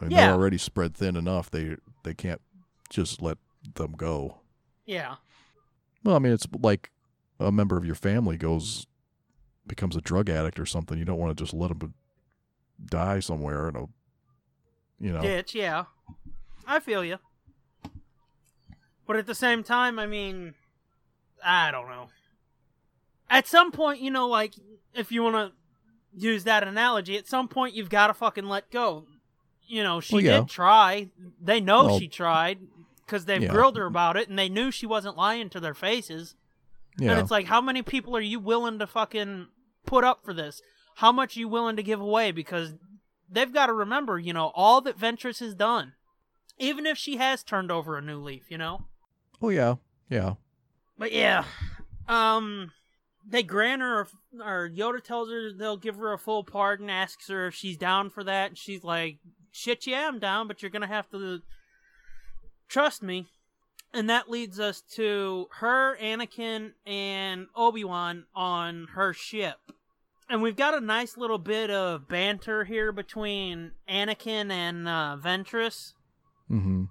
[0.00, 0.26] I mean, Yeah.
[0.28, 1.50] They're already spread thin enough.
[1.50, 2.40] They they can't
[2.88, 3.36] just let
[3.74, 4.38] them go.
[4.86, 5.16] yeah,
[6.02, 6.90] Well, I mean, it's like
[7.38, 8.86] a member of your family goes
[9.66, 10.98] becomes a drug addict or something.
[10.98, 11.94] You don't want to just let them
[12.84, 13.86] die somewhere in a,
[14.98, 15.20] you know.
[15.20, 15.54] ditch.
[15.54, 15.84] Yeah,
[16.66, 17.18] I feel you.
[19.10, 20.54] But at the same time, I mean,
[21.44, 22.10] I don't know.
[23.28, 24.54] At some point, you know, like
[24.94, 25.52] if you want to
[26.16, 29.06] use that analogy, at some point you've got to fucking let go.
[29.66, 30.38] You know, she Well, yeah.
[30.38, 31.08] did try.
[31.42, 32.60] They know Well, she tried
[33.04, 33.48] because they've yeah.
[33.48, 36.36] grilled her about it, and they knew she wasn't lying to their faces.
[36.96, 37.10] Yeah.
[37.10, 39.48] And it's like, how many people are you willing to fucking
[39.86, 40.62] put up for this?
[40.94, 42.30] How much are you willing to give away?
[42.30, 42.74] Because
[43.28, 45.94] they've got to remember, you know, all that Ventress has done.
[46.60, 48.84] Even if she has turned over a new leaf, you know?
[49.42, 49.76] Oh yeah,
[50.08, 50.34] yeah.
[50.98, 51.44] But yeah,
[52.08, 52.72] um,
[53.26, 54.06] they grant her,
[54.42, 58.10] or Yoda tells her they'll give her a full pardon, asks her if she's down
[58.10, 59.18] for that, and she's like,
[59.52, 61.40] shit, yeah, I'm down, but you're gonna have to
[62.68, 63.26] trust me.
[63.92, 69.56] And that leads us to her, Anakin, and Obi Wan on her ship.
[70.28, 75.94] And we've got a nice little bit of banter here between Anakin and uh, Ventress.
[76.48, 76.84] Mm-hmm.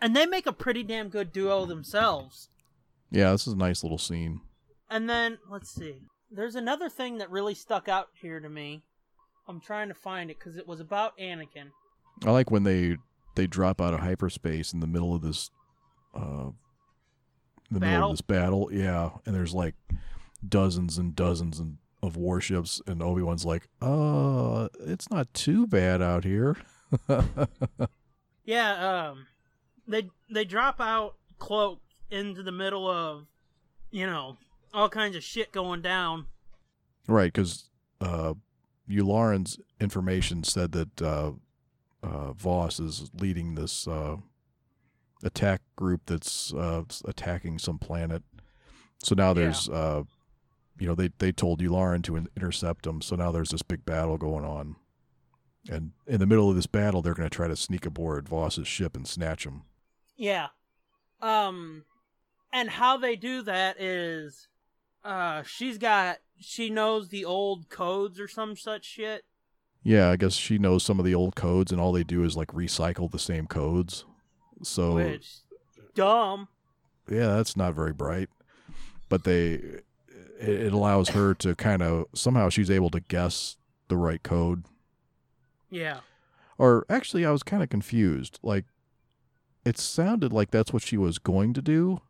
[0.00, 2.48] And they make a pretty damn good duo themselves.
[3.10, 4.40] Yeah, this is a nice little scene.
[4.88, 5.96] And then let's see.
[6.30, 8.82] There's another thing that really stuck out here to me.
[9.48, 11.70] I'm trying to find it because it was about Anakin.
[12.24, 12.96] I like when they
[13.34, 15.50] they drop out of hyperspace in the middle of this,
[16.14, 16.54] uh, in
[17.70, 18.10] the middle Battle?
[18.10, 18.68] of this battle.
[18.72, 19.74] Yeah, and there's like
[20.46, 26.00] dozens and dozens and of warships, and Obi Wan's like, "Uh, it's not too bad
[26.00, 26.56] out here."
[28.44, 29.26] Yeah, um,
[29.90, 33.26] they they drop out cloak into the middle of,
[33.90, 34.36] you know,
[34.72, 36.26] all kinds of shit going down.
[37.06, 38.34] Right, because uh,
[38.88, 41.32] Yularen's information said that uh,
[42.02, 44.16] uh, Voss is leading this uh,
[45.22, 48.22] attack group that's uh, attacking some planet.
[49.02, 50.02] So now there's, uh,
[50.78, 53.00] you know, they they told Yularen to intercept them.
[53.00, 54.76] So now there's this big battle going on,
[55.70, 58.68] and in the middle of this battle, they're going to try to sneak aboard Voss's
[58.68, 59.62] ship and snatch him.
[60.20, 60.48] Yeah.
[61.22, 61.84] Um
[62.52, 64.48] and how they do that is
[65.02, 69.24] uh she's got she knows the old codes or some such shit.
[69.82, 72.36] Yeah, I guess she knows some of the old codes, and all they do is
[72.36, 74.04] like recycle the same codes.
[74.62, 75.38] So Which
[75.94, 76.48] dumb.
[77.10, 78.28] yeah, that's not very bright.
[79.08, 79.82] But they, it,
[80.38, 83.56] it allows her to kind of somehow she's able to guess
[83.88, 84.64] the right code.
[85.70, 86.00] Yeah.
[86.58, 88.38] Or actually, I was kind of confused.
[88.42, 88.66] Like,
[89.70, 92.00] it sounded like that's what she was going to do,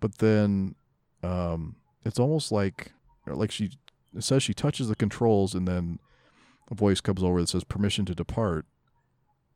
[0.00, 0.74] but then,
[1.22, 2.92] um, it's almost like,
[3.26, 3.70] like she
[4.16, 5.98] it says she touches the controls, and then
[6.70, 8.64] a voice comes over that says permission to depart,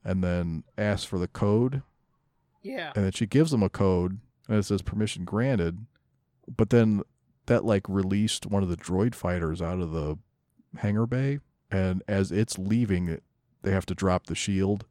[0.05, 1.83] and then asks for the code,
[2.62, 2.92] Yeah.
[2.94, 5.87] and then she gives them a code and it says permission granted
[6.57, 7.03] but then
[7.46, 10.18] that like released one of the droid fighters out of the
[10.79, 11.38] hangar bay
[11.70, 13.20] and as it's leaving
[13.62, 14.85] they have to drop the shield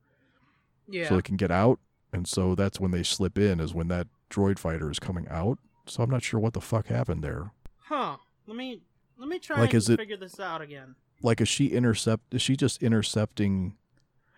[0.88, 1.10] Yeah.
[1.10, 1.80] so they can get out
[2.14, 5.58] and so that's when they slip in is when that droid fighter is coming out
[5.86, 8.18] so i'm not sure what the fuck happened there huh.
[8.48, 8.82] Let me
[9.18, 10.96] let me try Like, and is it- figure this out again.
[11.22, 13.76] like is she intercept is she just intercepting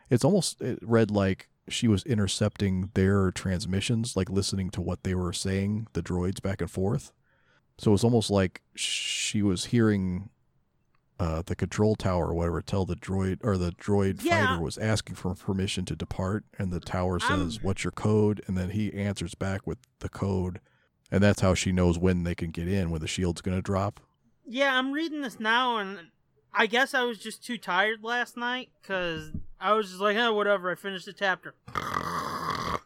[0.10, 5.16] it's almost it read like she was intercepting their transmissions like listening to what they
[5.16, 7.12] were saying the droids back and forth
[7.78, 10.30] so it's almost like she was hearing
[11.20, 14.48] uh, the control tower or whatever tell the droid or the droid Yeah.
[14.48, 18.42] fighter was asking for permission to depart, and the tower I'm- says, "What's your code?"
[18.48, 20.60] And then he answers back with the code,
[21.12, 24.00] and that's how she knows when they can get in when the shield's gonna drop.
[24.46, 26.08] Yeah, I'm reading this now, and
[26.54, 30.34] I guess I was just too tired last night because I was just like, oh,
[30.34, 30.70] whatever.
[30.72, 31.54] I finished the chapter.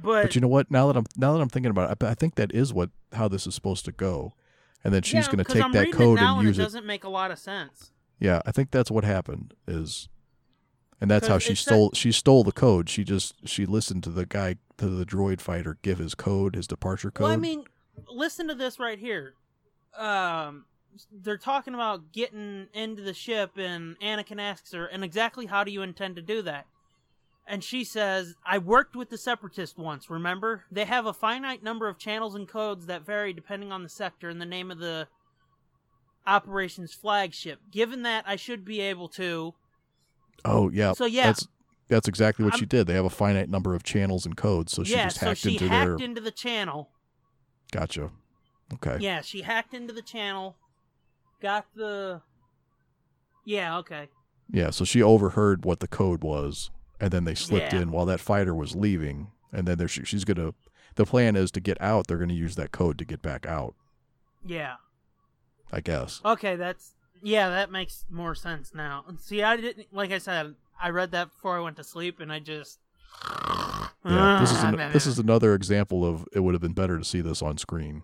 [0.00, 0.70] But, But you know what?
[0.70, 2.90] Now that I'm now that I'm thinking about it, I, I think that is what
[3.14, 4.32] how this is supposed to go.
[4.84, 6.64] And then she's yeah, going to take I'm that code and use it it.
[6.64, 7.92] doesn't make a lot of sense.
[8.20, 9.54] Yeah, I think that's what happened.
[9.66, 10.08] Is
[11.00, 12.88] and that's how she stole she stole the code.
[12.88, 16.66] She just she listened to the guy to the droid fighter give his code, his
[16.66, 17.24] departure code.
[17.24, 17.64] Well, I mean,
[18.08, 19.34] listen to this right here.
[19.96, 20.64] Um,
[21.12, 25.70] they're talking about getting into the ship, and Anakin asks her, "And exactly how do
[25.70, 26.66] you intend to do that?"
[27.50, 30.10] And she says, "I worked with the Separatists once.
[30.10, 33.88] Remember, they have a finite number of channels and codes that vary depending on the
[33.88, 35.08] sector and the name of the
[36.26, 37.60] operations flagship.
[37.70, 39.54] Given that, I should be able to."
[40.44, 41.26] oh yeah, So, yeah.
[41.26, 41.48] that's
[41.88, 42.86] that's exactly what I'm- she did.
[42.86, 45.40] They have a finite number of channels and codes, so she yeah, just so hacked
[45.40, 46.04] she into hacked their.
[46.06, 46.90] into the channel.
[47.72, 48.10] Gotcha.
[48.74, 48.98] Okay.
[49.00, 50.56] Yeah, she hacked into the channel,
[51.40, 52.20] got the.
[53.46, 54.08] Yeah, okay.
[54.50, 57.80] Yeah, so she overheard what the code was, and then they slipped Yeah.
[57.82, 60.54] in while that fighter was leaving, and then there she, she's gonna.
[60.96, 62.06] The plan is to get out.
[62.06, 63.74] They're gonna use that code to get back out.
[64.44, 64.76] Yeah.
[65.72, 66.20] I guess.
[66.24, 69.04] Okay, that's yeah, that makes more sense now.
[69.18, 72.32] See, I didn't like I said, I read that before I went to sleep, and
[72.32, 72.78] I just
[74.04, 77.04] Yeah, this is an, this is another example of it would have been better to
[77.04, 78.02] see this on screen.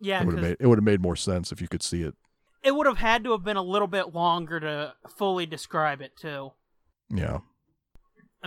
[0.00, 2.02] yeah, it would have made it would have made more sense if you could see
[2.02, 2.14] it.
[2.62, 6.16] it would have had to have been a little bit longer to fully describe it
[6.16, 6.52] too.
[7.10, 7.38] Yeah.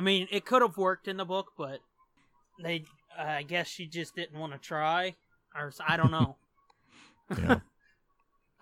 [0.02, 1.80] I mean, it could have worked in the book, but
[2.60, 2.86] they,
[3.16, 5.16] uh, I guess she just didn't want to try,
[5.56, 6.38] or s- I don't know.
[7.38, 7.60] Yeah.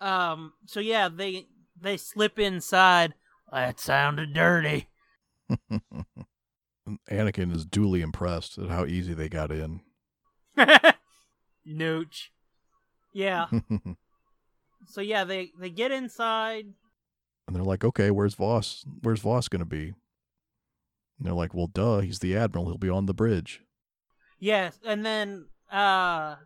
[0.00, 0.52] um.
[0.66, 1.46] So yeah, they
[1.80, 3.14] they slip inside.
[3.50, 4.86] That sounded dirty.
[7.10, 9.80] Anakin is duly impressed at how easy they got in.
[11.66, 12.28] Nooch.
[13.14, 13.46] Yeah.
[14.86, 16.66] So yeah, they they get inside.
[17.48, 18.84] And they're like, "Okay, where's Vos?
[19.02, 19.94] Where's Vos going to be?"
[21.20, 22.66] And they're like, "Well, duh, he's the admiral.
[22.66, 23.62] He'll be on the bridge."
[24.38, 26.36] Yes, and then uh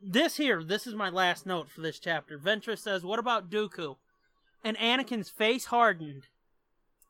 [0.00, 2.38] this here, this is my last note for this chapter.
[2.38, 3.96] Ventress says, "What about Dooku?"
[4.62, 6.28] And Anakin's face hardened.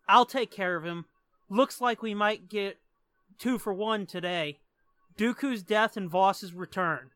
[0.08, 1.04] I'll take care of him.
[1.50, 2.78] Looks like we might get
[3.38, 4.60] two for one today.
[5.18, 7.10] Dooku's death and Vos's return.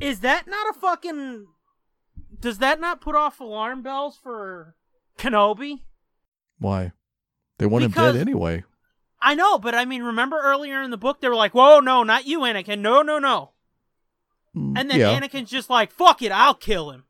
[0.00, 1.48] Is that not a fucking
[2.40, 4.74] Does that not put off alarm bells for
[5.18, 5.82] Kenobi?
[6.58, 6.92] Why?
[7.58, 8.64] They want him dead anyway.
[9.22, 12.02] I know, but I mean, remember earlier in the book they were like, "Whoa, no,
[12.02, 12.80] not you, Anakin.
[12.80, 13.52] No, no, no."
[14.56, 15.18] Mm, And then yeah.
[15.18, 17.04] Anakin's just like, "Fuck it, I'll kill him."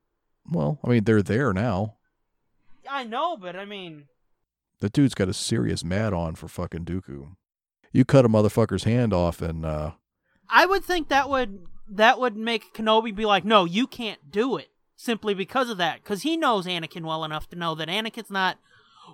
[0.50, 1.96] well, I mean, they're there now.
[2.90, 4.04] I know, but I mean,
[4.80, 7.36] The dude's got a serious mad on for fucking Dooku.
[7.92, 9.92] You cut a motherfucker's hand off, and uh,
[10.50, 14.56] I would think that would that would make Kenobi be like, "No, you can't do
[14.56, 18.30] it." Simply because of that, because he knows Anakin well enough to know that Anakin's
[18.30, 18.58] not.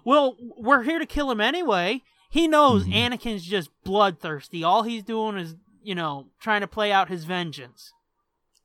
[0.04, 2.02] Well, we're here to kill him anyway.
[2.28, 2.92] He knows Mhm.
[2.94, 4.62] Anakin's just bloodthirsty.
[4.62, 7.92] All he's doing is, you know, trying to play out his vengeance.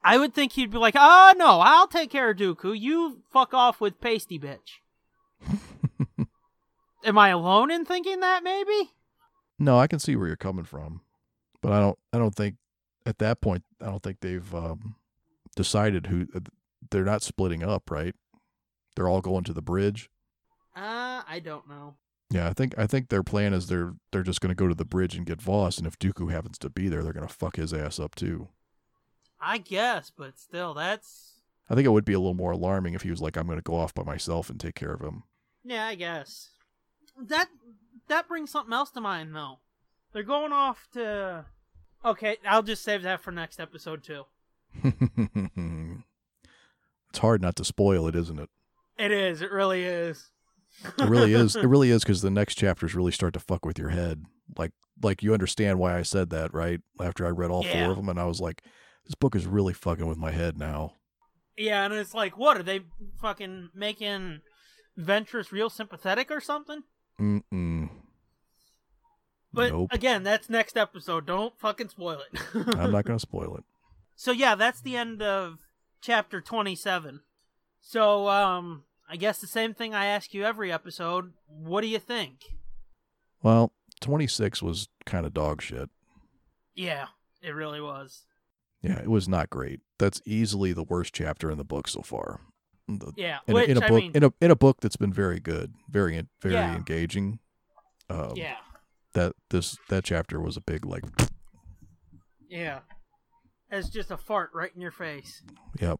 [0.03, 2.77] I would think he'd be like, "Oh no, I'll take care of Dooku.
[2.77, 4.79] You fuck off with pasty bitch."
[7.05, 8.43] Am I alone in thinking that?
[8.43, 8.91] Maybe.
[9.59, 11.01] no, I can see where you're coming from,
[11.61, 11.97] but I don't.
[12.11, 12.55] I don't think
[13.05, 13.63] at that point.
[13.81, 14.95] I don't think they've um,
[15.55, 16.27] decided who.
[16.91, 18.13] They're not splitting up, right?
[18.95, 20.09] They're all going to the bridge.
[20.75, 21.95] Uh, I don't know.
[22.33, 24.73] Yeah, I think I think their plan is they're they're just going to go to
[24.73, 27.33] the bridge and get Vos, and if Dooku happens to be there, they're going to
[27.33, 28.47] fuck his ass up too.
[29.39, 33.03] I guess, but still, that's I think it would be a little more alarming if
[33.03, 35.25] he was like, "I'm going to go off by myself and take care of him."
[35.63, 36.49] yeah, I guess.
[37.21, 37.49] That
[38.07, 39.59] that brings something else to mind though.
[40.11, 41.45] They're going off to.
[42.03, 44.23] Okay, I'll just save that for next episode too.
[44.83, 46.03] it's
[47.19, 48.49] hard not to spoil it, isn't it?
[48.97, 49.43] It is.
[49.43, 50.31] It really is.
[50.97, 51.55] It really is.
[51.55, 54.25] It really is because the next chapters really start to fuck with your head.
[54.57, 54.71] Like,
[55.01, 56.81] like you understand why I said that, right?
[57.01, 57.83] After I read all Yeah.
[57.83, 58.63] four of them, and I was like,
[59.05, 60.95] "This book is really fucking with my head now."
[61.55, 62.81] yeah, and it's like, what are they
[63.21, 64.41] fucking making
[64.99, 66.81] Ventress real sympathetic or something?
[67.21, 67.89] Mm-mm.
[69.53, 71.27] But nope, again, that's next episode.
[71.27, 72.41] Don't fucking spoil it.
[72.77, 73.63] I'm not going to spoil it.
[74.15, 75.59] So yeah, that's the end of
[76.01, 77.21] chapter 27.
[77.81, 81.99] So um I guess the same thing I ask you every episode, what do you
[81.99, 82.39] think?
[83.41, 85.89] Well, 26 was kind of dog shit.
[86.75, 87.07] Yeah,
[87.41, 88.25] it really was.
[88.81, 89.81] Yeah, it was not great.
[89.99, 92.39] That's easily the worst chapter in the book so far.
[92.87, 94.81] The- Yeah, in, which a, in a I book mean, in a in a book
[94.81, 96.75] that's been very good, very very Yeah.
[96.75, 97.39] engaging.
[98.09, 98.57] Um, yeah,
[99.13, 101.03] that this that chapter was a big like
[102.49, 102.79] yeah.
[103.71, 105.41] It's just a fart right in your face.
[105.79, 105.99] yep.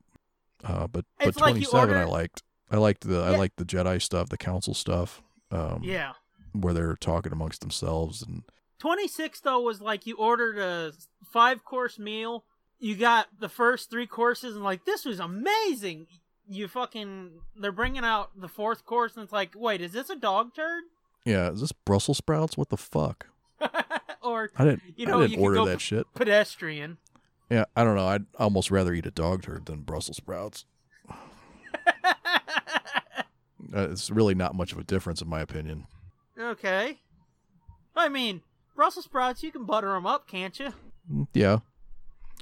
[0.64, 2.44] Uh, but but like you 27 I liked.
[2.74, 5.22] I liked the I liked the Jedi stuff, the council stuff.
[5.52, 6.14] Um, Yeah.
[6.54, 8.44] where they're talking amongst themselves and
[8.80, 10.92] 26 though was like you ordered a
[11.32, 12.44] five course meal
[12.80, 16.08] you got the first three courses and like this was amazing
[16.48, 20.16] you fucking they're bringing out the fourth course and it's like wait is this a
[20.16, 20.84] dog turd
[21.26, 22.58] yeah, is this Brussels sprouts?
[22.58, 23.28] What the fuck?
[24.22, 26.08] or I didn't You know, I you didn't could order that for- shit.
[26.16, 26.98] pedestrian
[27.50, 28.08] Yeah, I don't know.
[28.08, 30.66] I'd almost rather eat a dog turd than Brussels sprouts.
[33.76, 35.86] Uh, it's really not much of a difference in my opinion.
[36.40, 37.00] okay
[37.96, 38.42] i mean
[38.76, 40.74] brussels sprouts you can butter them up can't you
[41.12, 41.60] Mm, Yeah.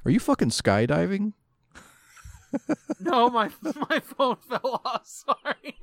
[0.05, 1.34] Are you fucking skydiving?
[2.99, 3.49] no my
[3.89, 5.76] my phone fell off sorry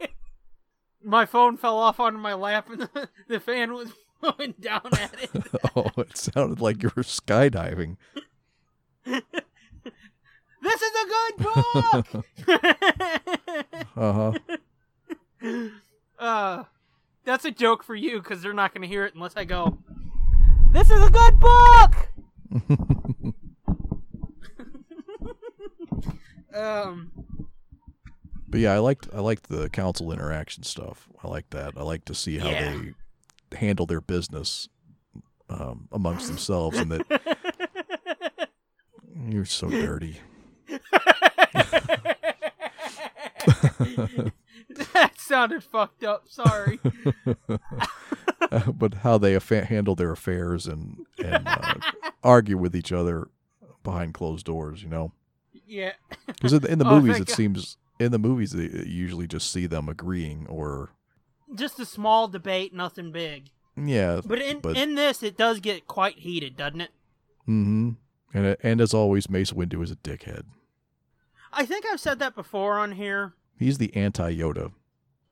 [1.03, 5.15] my phone fell off onto my lap and the, the fan was blowing down at
[5.23, 5.31] it
[5.77, 7.97] oh, it sounded like you were skydiving.
[9.05, 12.25] This is a good book.
[13.97, 14.33] Uh huh.
[16.19, 16.65] uh,
[17.25, 19.79] that's a joke for you because they're not going to hear it unless I go.
[20.73, 23.35] This is a good book.
[26.55, 27.11] um,
[28.49, 31.09] But yeah, I liked I liked the council interaction stuff.
[31.23, 31.75] I like that.
[31.77, 32.81] I like to see how Yeah.
[33.51, 34.69] they handle their business
[35.51, 38.51] um, amongst themselves, and that
[39.29, 40.19] you're so dirty.
[45.29, 46.25] Sounded fucked up.
[46.29, 46.81] Sorry.
[48.75, 51.75] but how they affa- handle their affairs and and uh,
[52.23, 53.29] argue with each other
[53.85, 54.83] behind closed doors.
[54.83, 55.13] You know,
[55.67, 55.93] yeah.
[56.27, 57.37] because in, in the Oh, movies it God.
[57.37, 60.93] seems in the movies they usually just see them agreeing or
[61.55, 63.51] Just a small debate, nothing big.
[63.77, 64.21] yeah.
[64.25, 66.91] But in But- in this, it does get quite heated, doesn't it?
[67.49, 67.91] Mm-hmm.
[68.35, 70.43] And and as always, Mace Windu is a dickhead.
[71.53, 73.33] I think I've said that before on here.
[73.59, 74.73] He's the anti Yoda.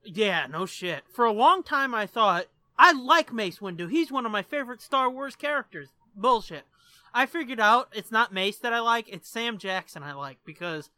[0.06, 1.04] Yeah, no shit.
[1.12, 2.46] For a long time, I thought
[2.78, 3.90] I like Mace Windu.
[3.90, 5.88] He's one of my favorite Star Wars characters.
[6.14, 6.64] Bullshit.
[7.12, 10.90] I figured out it's not Mace that I like; it's Sam Jackson I like because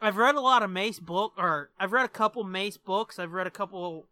[0.00, 3.18] I've read a lot of Mace book, or I've read a couple Mace books.
[3.18, 4.06] I've read a couple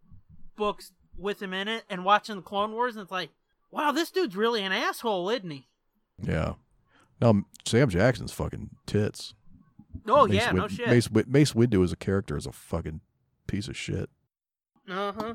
[0.56, 3.30] books with him in it, and watching the Clone Wars, and it's like,
[3.70, 5.66] wow, this dude's really an asshole, isn't he?
[6.22, 6.54] Yeah.
[7.20, 9.34] No, Sam Jackson's fucking tits.
[10.08, 10.88] Oh Mace yeah, no shit.
[10.88, 13.00] Mace, Mace Windu as a character is a fucking
[13.46, 14.08] piece of shit.
[14.90, 15.34] Uh huh.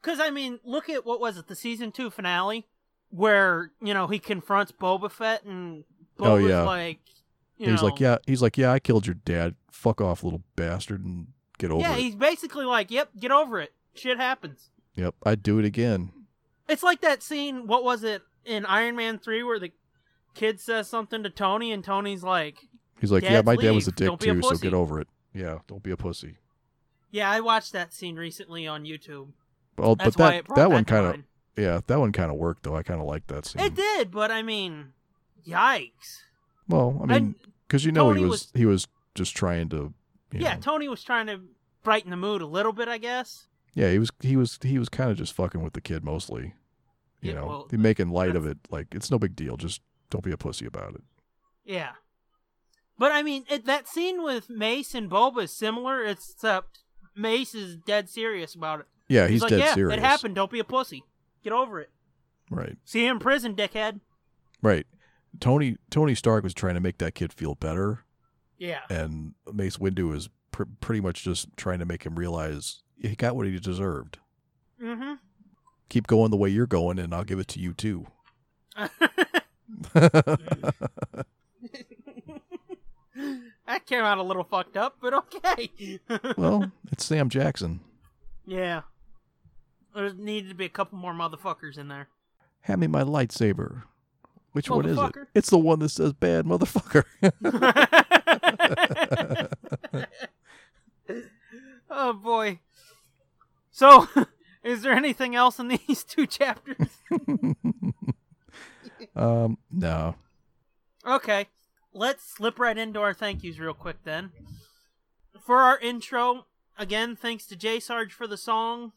[0.00, 2.66] Because I mean, look at what was it, the season two finale,
[3.10, 5.84] where you know he confronts Boba Fett and
[6.18, 6.62] Boba's Oh, yeah.
[6.62, 7.00] like,
[7.58, 9.54] you he's know, like, yeah, he's like, yeah, I killed your dad.
[9.70, 11.88] Fuck off, little bastard, and get over it.
[11.88, 12.00] yeah, it.
[12.00, 13.72] he's basically like, yep, get over it.
[13.94, 14.70] Shit happens.
[14.94, 16.12] Yep, I'd do it again.
[16.68, 17.66] It's like that scene.
[17.66, 19.72] What was it in Iron Man three where the
[20.34, 22.56] kid says something to Tony and Tony's like,
[23.00, 25.08] He's like, yeah, my dad was a dick be a too, so get over it.
[25.34, 26.36] Yeah, don't be a pussy.
[27.10, 29.28] Yeah, I watched that scene recently on YouTube.
[29.76, 31.16] Well, That's but that that one kind of
[31.56, 32.76] yeah, that one kind of worked though.
[32.76, 33.62] I kind of liked that scene.
[33.62, 34.92] It did, but I mean,
[35.46, 36.22] yikes.
[36.68, 37.34] Well, I mean,
[37.66, 39.92] because you know Tony he was, was- he was just trying to,
[40.32, 41.40] you Yeah, know- Tony was trying to
[41.82, 43.46] brighten the mood a little bit, I guess.
[43.74, 46.54] yeah, he was he was he was kind of just fucking with the kid mostly.
[47.22, 48.58] You Yeah, know, well, making light of it.
[48.70, 49.56] Like it's no big deal.
[49.56, 49.80] Just
[50.10, 51.02] don't be a pussy about it.
[51.64, 51.92] Yeah.
[52.98, 56.80] But I mean, it, that scene with Mace and Boba is similar, except
[57.20, 58.86] Mace is dead serious about it.
[59.08, 59.96] Yeah, he's, like, dead yeah, serious.
[59.96, 60.34] it happened.
[60.34, 61.04] Don't be a pussy.
[61.42, 61.90] Get over it.
[62.50, 64.00] Right, See you in prison, dickhead.
[64.62, 64.86] right.
[65.38, 68.00] Tony Tony Stark was trying to make that kid feel better,
[68.58, 68.80] Yeah.
[68.90, 73.36] and Mace Windu is pr- pretty much just trying to make him realize he got
[73.36, 74.18] what he deserved.
[74.82, 75.14] Mm-hmm.
[75.88, 78.08] Keep going the way you're going, and I'll give it to you too.
[79.94, 81.26] that
[83.86, 85.70] came out a little fucked up, but okay.
[86.36, 86.70] well,
[87.00, 87.80] it's Sam Jackson.
[88.44, 88.82] yeah.
[89.94, 92.08] There needed to be a couple more motherfuckers in there.
[92.60, 93.84] Hand me my lightsaber.
[94.52, 95.12] Which one is it?
[95.34, 97.04] It's the one that says bad motherfucker.
[101.90, 102.60] oh boy.
[103.70, 104.06] So,
[104.62, 106.98] is there anything else in these two chapters?
[109.16, 110.16] um, no.
[111.04, 111.46] Okay,
[111.94, 114.30] let's slip right into our thank yous real quick then.
[115.40, 116.44] For our intro,
[116.80, 118.92] again, thanks to J Sarge for the song.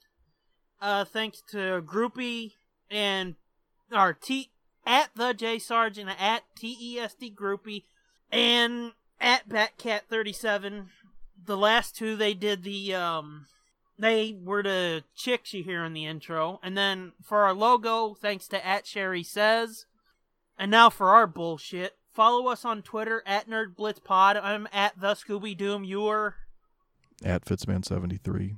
[0.81, 2.53] Uh, thanks to Groupie
[2.89, 3.36] and
[3.91, 4.49] our T
[4.86, 7.84] at the J Sarge and at TESD Groupie
[8.31, 10.88] and at Batcat37.
[11.45, 13.45] the last two they did the um
[13.99, 18.47] they were the chicks you hear in the intro, and then for our logo, thanks
[18.47, 19.86] to at Sherry says,
[20.57, 21.95] and now for our bullshit.
[22.11, 24.39] Follow us on Twitter at NerdBlitzPod.
[24.41, 25.84] I'm at the Scooby Doom.
[25.84, 26.36] You're
[27.24, 28.57] At Fitzman73.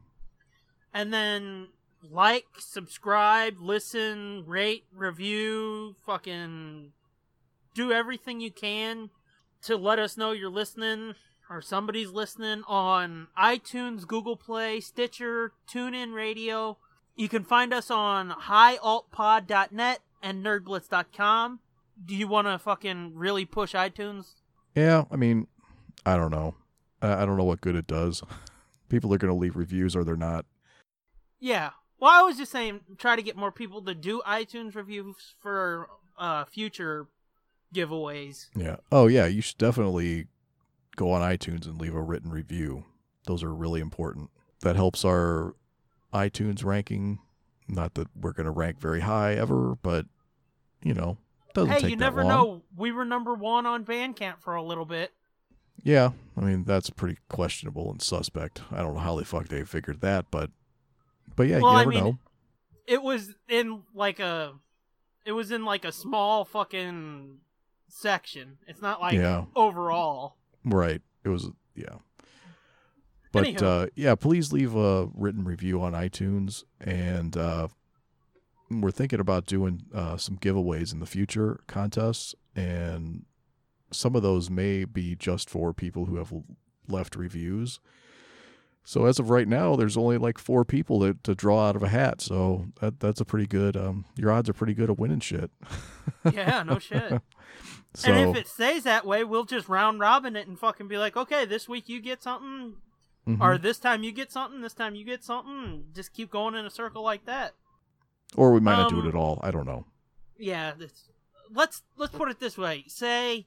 [0.94, 1.68] and then
[2.12, 6.92] like, subscribe, listen, rate, review, fucking
[7.74, 9.10] do everything you can
[9.64, 11.16] to let us know you're listening
[11.50, 16.78] or somebody's listening on iTunes, Google Play, Stitcher, TuneIn Radio.
[17.16, 21.60] You can find us on highaltpod.net and nerdblitz.com.
[22.04, 24.34] Do you want to fucking really push iTunes?
[24.76, 25.48] Yeah, I mean,
[26.06, 26.56] I don't know.
[27.14, 28.24] I, don't know what good it does.
[28.90, 30.46] People are going to leave reviews or they're not.
[31.40, 31.72] Yeah.
[32.00, 35.88] Well, I was just saying, try to get more people to do iTunes reviews for
[36.18, 37.08] uh, future
[37.74, 38.48] giveaways.
[38.56, 38.78] Yeah.
[38.92, 39.26] Oh, yeah.
[39.26, 40.28] You should definitely
[40.96, 42.86] go on iTunes and leave a written review.
[43.26, 44.30] Those are really important.
[44.62, 45.56] That helps our
[46.14, 47.20] iTunes ranking.
[47.68, 50.06] Not that we're going to rank very high ever, but
[50.84, 51.18] you know,
[51.54, 52.30] doesn't hey, take you never long.
[52.30, 52.62] know.
[52.78, 55.12] We were number one on Bandcamp for a little bit.
[55.84, 58.62] Yeah, I mean that's pretty questionable and suspect.
[58.72, 60.50] I don't know how the fuck they figured that, but
[61.36, 62.18] but yeah, Well, you I never mean, know.
[62.88, 64.54] It was in like a,
[65.26, 67.38] it was in like a small fucking
[67.88, 68.58] section.
[68.68, 69.46] It's not like Yeah.
[69.56, 70.38] overall.
[70.64, 71.02] Right.
[71.24, 71.96] It was yeah.
[73.32, 77.68] But uh yeah, please leave a written review on iTunes and uh
[78.72, 83.26] we're thinking about doing uh some giveaways in the future contests and
[83.96, 86.34] some of those may be just for people who have
[86.88, 87.80] left reviews.
[88.88, 91.82] So as of right now, there's only like four people to, to draw out of
[91.82, 92.22] a hat.
[92.22, 93.76] So that that's a pretty good.
[93.76, 95.52] Um, your odds are pretty good at winning shit.
[96.32, 97.22] Yeah, no shit.
[97.94, 100.98] So and if it stays that way, we'll just round robin it and fucking be
[100.98, 102.76] like, okay, this week you get something,
[103.28, 103.40] mhm.
[103.40, 106.66] or this time you get something, this time you get something, just keep going in
[106.66, 107.54] a circle like that.
[108.36, 109.40] or we might not do um, it at all.
[109.44, 109.86] I don't know.
[110.38, 110.74] Yeah,
[111.54, 112.86] let's let's put it this way.
[112.88, 113.46] Say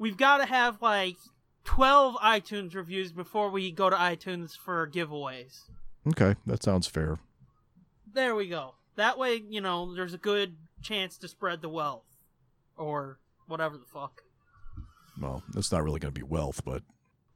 [0.00, 1.16] we've got to have like
[1.64, 5.60] 12 iTunes reviews before we go to iTunes for giveaways.
[6.08, 7.18] Okay, that sounds fair.
[8.12, 8.74] There we go.
[8.96, 12.06] That way, you know, there's a good chance to spread the wealth
[12.76, 14.22] or whatever the fuck.
[15.20, 16.82] Well, it's not really going to be wealth, but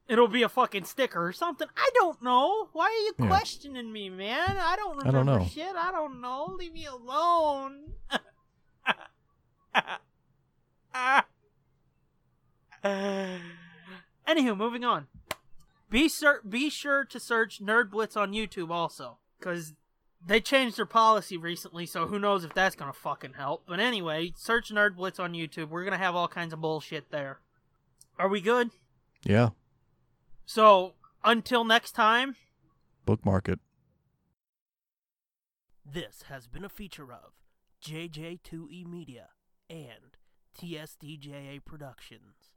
[0.07, 1.67] It'll be a fucking sticker or something.
[1.75, 2.69] I don't know.
[2.73, 3.27] Why are you Yeah.
[3.27, 4.55] questioning me, man?
[4.57, 5.45] I don't I don't know.
[5.45, 5.75] shit.
[5.75, 6.55] I don't know.
[6.59, 7.93] Leave me alone.
[14.27, 15.07] Anywho, moving on.
[15.89, 19.73] Be sur- be sure to search Nerd Blitz on YouTube also, because
[20.25, 23.63] they changed their policy recently, so who knows if that's gonna fucking help.
[23.67, 25.69] But anyway, search Nerd Blitz on YouTube.
[25.69, 27.39] We're gonna have all kinds of bullshit there.
[28.17, 28.69] Are we good?
[29.23, 29.49] yeah,
[30.45, 32.35] So until next time,
[33.05, 33.59] bookmark it.
[35.85, 37.33] This has been a feature of
[37.83, 39.29] JJ2E Media
[39.69, 40.17] and
[40.59, 42.51] TSDJA Productions.